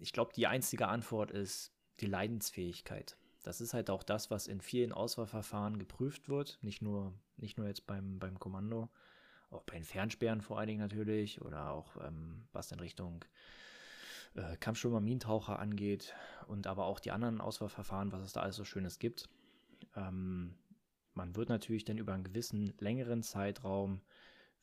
[0.00, 3.16] ich glaube, die einzige Antwort ist die Leidensfähigkeit.
[3.42, 6.58] Das ist halt auch das, was in vielen Auswahlverfahren geprüft wird.
[6.62, 8.90] Nicht nur, nicht nur jetzt beim, beim Kommando,
[9.50, 13.24] auch bei den Fernsperren vor allen Dingen natürlich oder auch ähm, was in Richtung
[14.34, 16.14] äh, Kampfstürmer, Minentaucher angeht
[16.48, 19.28] und aber auch die anderen Auswahlverfahren, was es da alles so Schönes gibt.
[19.94, 20.54] Ähm,
[21.14, 24.02] man wird natürlich dann über einen gewissen längeren Zeitraum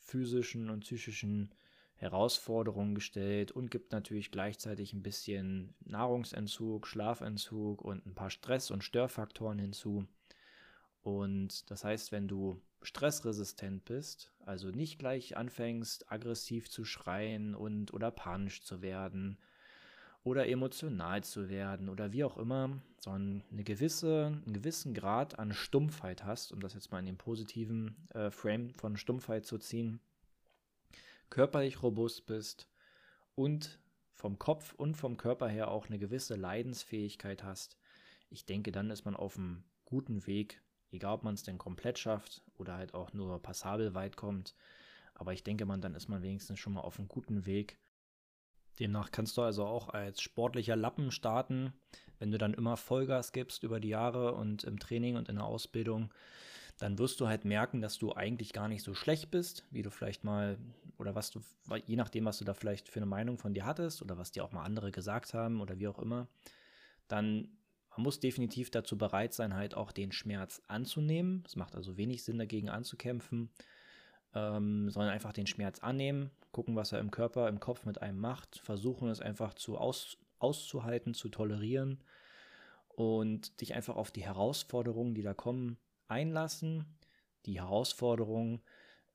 [0.03, 1.53] physischen und psychischen
[1.95, 8.83] Herausforderungen gestellt und gibt natürlich gleichzeitig ein bisschen Nahrungsentzug, Schlafentzug und ein paar Stress- und
[8.83, 10.05] Störfaktoren hinzu.
[11.01, 17.93] Und das heißt, wenn du stressresistent bist, also nicht gleich anfängst, aggressiv zu schreien und
[17.93, 19.37] oder panisch zu werden
[20.23, 25.53] oder emotional zu werden oder wie auch immer, sondern eine gewisse, einen gewissen Grad an
[25.53, 29.99] Stumpfheit hast, um das jetzt mal in den positiven äh, Frame von Stumpfheit zu ziehen,
[31.29, 32.69] körperlich robust bist
[33.35, 33.79] und
[34.13, 37.77] vom Kopf und vom Körper her auch eine gewisse Leidensfähigkeit hast,
[38.29, 40.63] ich denke, dann ist man auf einem guten Weg,
[40.93, 44.53] Egal, ob man es denn komplett schafft oder halt auch nur passabel weit kommt.
[45.15, 47.79] Aber ich denke man, dann ist man wenigstens schon mal auf einem guten Weg.
[48.79, 51.73] Demnach kannst du also auch als sportlicher Lappen starten,
[52.19, 55.45] wenn du dann immer Vollgas gibst über die Jahre und im Training und in der
[55.45, 56.11] Ausbildung,
[56.79, 59.91] dann wirst du halt merken, dass du eigentlich gar nicht so schlecht bist, wie du
[59.91, 60.57] vielleicht mal
[60.97, 61.41] oder was du,
[61.85, 64.43] je nachdem, was du da vielleicht für eine Meinung von dir hattest oder was dir
[64.43, 66.27] auch mal andere gesagt haben oder wie auch immer,
[67.07, 67.49] dann
[67.95, 71.43] man muss definitiv dazu bereit sein, halt auch den Schmerz anzunehmen.
[71.45, 73.51] Es macht also wenig Sinn, dagegen anzukämpfen.
[74.35, 78.19] Ähm, sondern einfach den Schmerz annehmen, gucken, was er im Körper, im Kopf mit einem
[78.19, 82.03] macht, versuchen es einfach zu aus, auszuhalten, zu tolerieren
[82.89, 85.77] und dich einfach auf die Herausforderungen, die da kommen,
[86.07, 86.85] einlassen.
[87.45, 88.61] Die Herausforderungen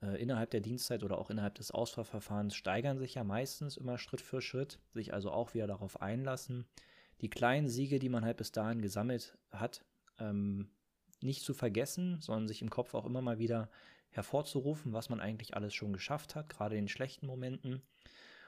[0.02, 4.20] äh, innerhalb der Dienstzeit oder auch innerhalb des Auswahlverfahrens steigern sich ja meistens immer Schritt
[4.20, 6.66] für Schritt, sich also auch wieder darauf einlassen.
[7.20, 9.84] Die kleinen Siege, die man halt bis dahin gesammelt hat,
[10.18, 10.68] ähm,
[11.20, 13.70] nicht zu vergessen, sondern sich im Kopf auch immer mal wieder
[14.10, 17.82] hervorzurufen, was man eigentlich alles schon geschafft hat, gerade in schlechten Momenten.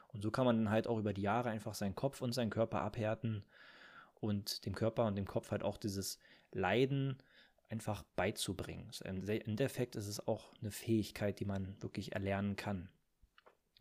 [0.09, 2.51] Und so kann man dann halt auch über die Jahre einfach seinen Kopf und seinen
[2.51, 3.45] Körper abhärten
[4.21, 6.19] und dem Körper und dem Kopf halt auch dieses
[6.53, 7.17] Leiden
[7.69, 8.91] einfach beizubringen.
[9.05, 12.89] Im Endeffekt ist es auch eine Fähigkeit, die man wirklich erlernen kann.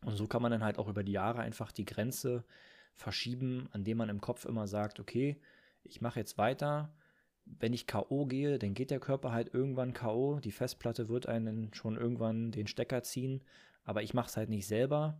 [0.06, 2.46] Und so kann man dann halt auch über die Jahre einfach die Grenze
[2.94, 5.42] verschieben, an dem man im Kopf immer sagt, okay,
[5.84, 6.94] ich mache jetzt weiter,
[7.60, 8.26] wenn ich K.O.
[8.26, 10.39] gehe, dann geht der Körper halt irgendwann K.O.
[10.39, 13.41] Die Festplatte wird einen schon irgendwann den Stecker ziehen,
[13.84, 15.20] aber ich mache es halt nicht selber.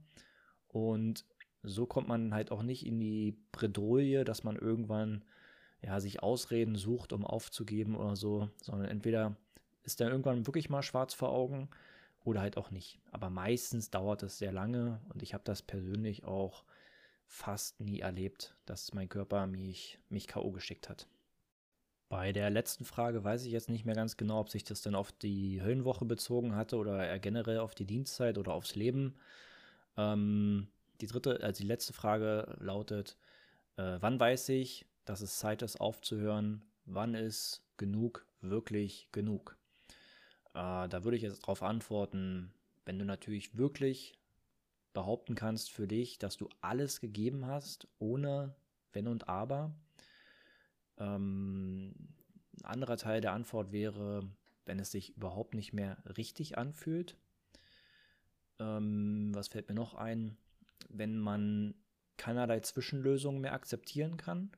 [0.68, 1.26] Und
[1.64, 5.24] so kommt man halt auch nicht in die Bredouille, dass man irgendwann
[5.82, 9.36] ja, sich Ausreden sucht, um aufzugeben oder so, sondern entweder
[9.84, 11.70] ist dann irgendwann wirklich mal schwarz vor Augen
[12.24, 13.00] oder halt auch nicht.
[13.12, 16.64] Aber meistens dauert es sehr lange und ich habe das persönlich auch
[17.26, 20.52] fast nie erlebt, dass mein Körper mich, mich K.O.
[20.52, 21.08] geschickt hat.
[22.10, 24.96] Bei der letzten Frage weiß ich jetzt nicht mehr ganz genau, ob sich das dann
[24.96, 29.16] auf die Höllenwoche bezogen hatte oder generell auf die Dienstzeit oder aufs Leben.
[29.96, 30.68] Ähm,
[31.02, 33.16] die dritte, also die letzte Frage lautet,
[33.78, 36.64] äh, wann weiß ich, dass es Zeit ist aufzuhören?
[36.86, 39.56] Wann ist genug wirklich genug?
[40.56, 42.52] Äh, da würde ich jetzt darauf antworten,
[42.86, 44.18] wenn du natürlich wirklich
[44.94, 48.56] behaupten kannst für dich, dass du alles gegeben hast, ohne
[48.94, 49.72] Wenn und Aber,
[51.00, 51.94] ähm,
[52.60, 54.30] ein anderer Teil der Antwort wäre,
[54.66, 57.18] wenn es sich überhaupt nicht mehr richtig anfühlt.
[58.60, 60.38] Ähm, was fällt mir noch ein?
[60.90, 61.76] Wenn man
[62.18, 64.52] keinerlei Zwischenlösungen mehr akzeptieren kann.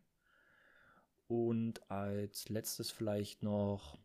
[1.27, 3.97] Und als letztes vielleicht noch,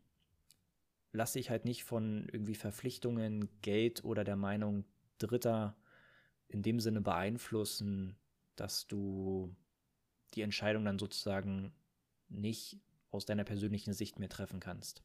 [1.11, 4.85] lasse ich halt nicht von irgendwie Verpflichtungen, Geld oder der Meinung
[5.17, 5.75] Dritter
[6.47, 8.15] in dem Sinne beeinflussen,
[8.55, 9.53] dass du
[10.35, 11.73] die Entscheidung dann sozusagen
[12.29, 12.77] nicht
[13.11, 15.03] aus deiner persönlichen Sicht mehr treffen kannst.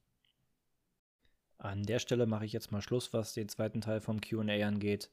[1.58, 5.10] An der Stelle mache ich jetzt mal Schluss, was den zweiten Teil vom QA angeht.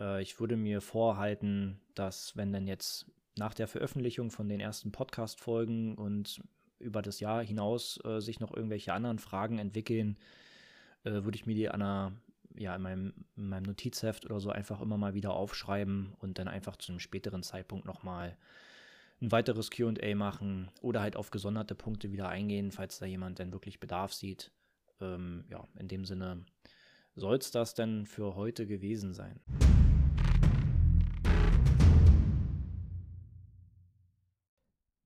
[0.00, 4.92] Äh, ich würde mir vorhalten, dass wenn dann jetzt nach der Veröffentlichung von den ersten
[4.92, 6.40] Podcast-Folgen und
[6.78, 10.16] über das Jahr hinaus äh, sich noch irgendwelche anderen Fragen entwickeln,
[11.04, 12.12] äh, würde ich mir die an einer,
[12.56, 16.48] ja, in meinem, in meinem Notizheft oder so einfach immer mal wieder aufschreiben und dann
[16.48, 18.36] einfach zu einem späteren Zeitpunkt nochmal mal
[19.24, 23.52] ein weiteres QA machen oder halt auf gesonderte Punkte wieder eingehen, falls da jemand denn
[23.52, 24.52] wirklich Bedarf sieht.
[25.00, 26.44] Ähm, ja, in dem Sinne
[27.14, 29.40] soll es das denn für heute gewesen sein.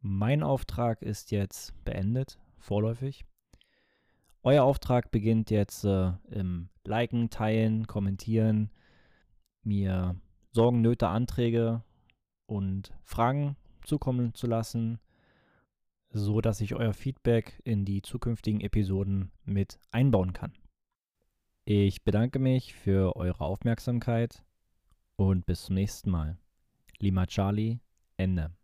[0.01, 3.25] Mein Auftrag ist jetzt beendet, vorläufig.
[4.43, 8.71] Euer Auftrag beginnt jetzt äh, im Liken, Teilen, Kommentieren,
[9.63, 10.17] mir
[10.51, 11.83] Sorgen, Nöte, Anträge
[12.47, 13.57] und Fragen
[13.89, 15.01] zukommen zu lassen,
[16.11, 20.53] so dass ich euer Feedback in die zukünftigen Episoden mit einbauen kann.
[21.65, 24.45] Ich bedanke mich für eure Aufmerksamkeit
[25.17, 26.39] und bis zum nächsten Mal.
[26.99, 27.81] Lima Charlie,
[28.17, 28.58] Ende.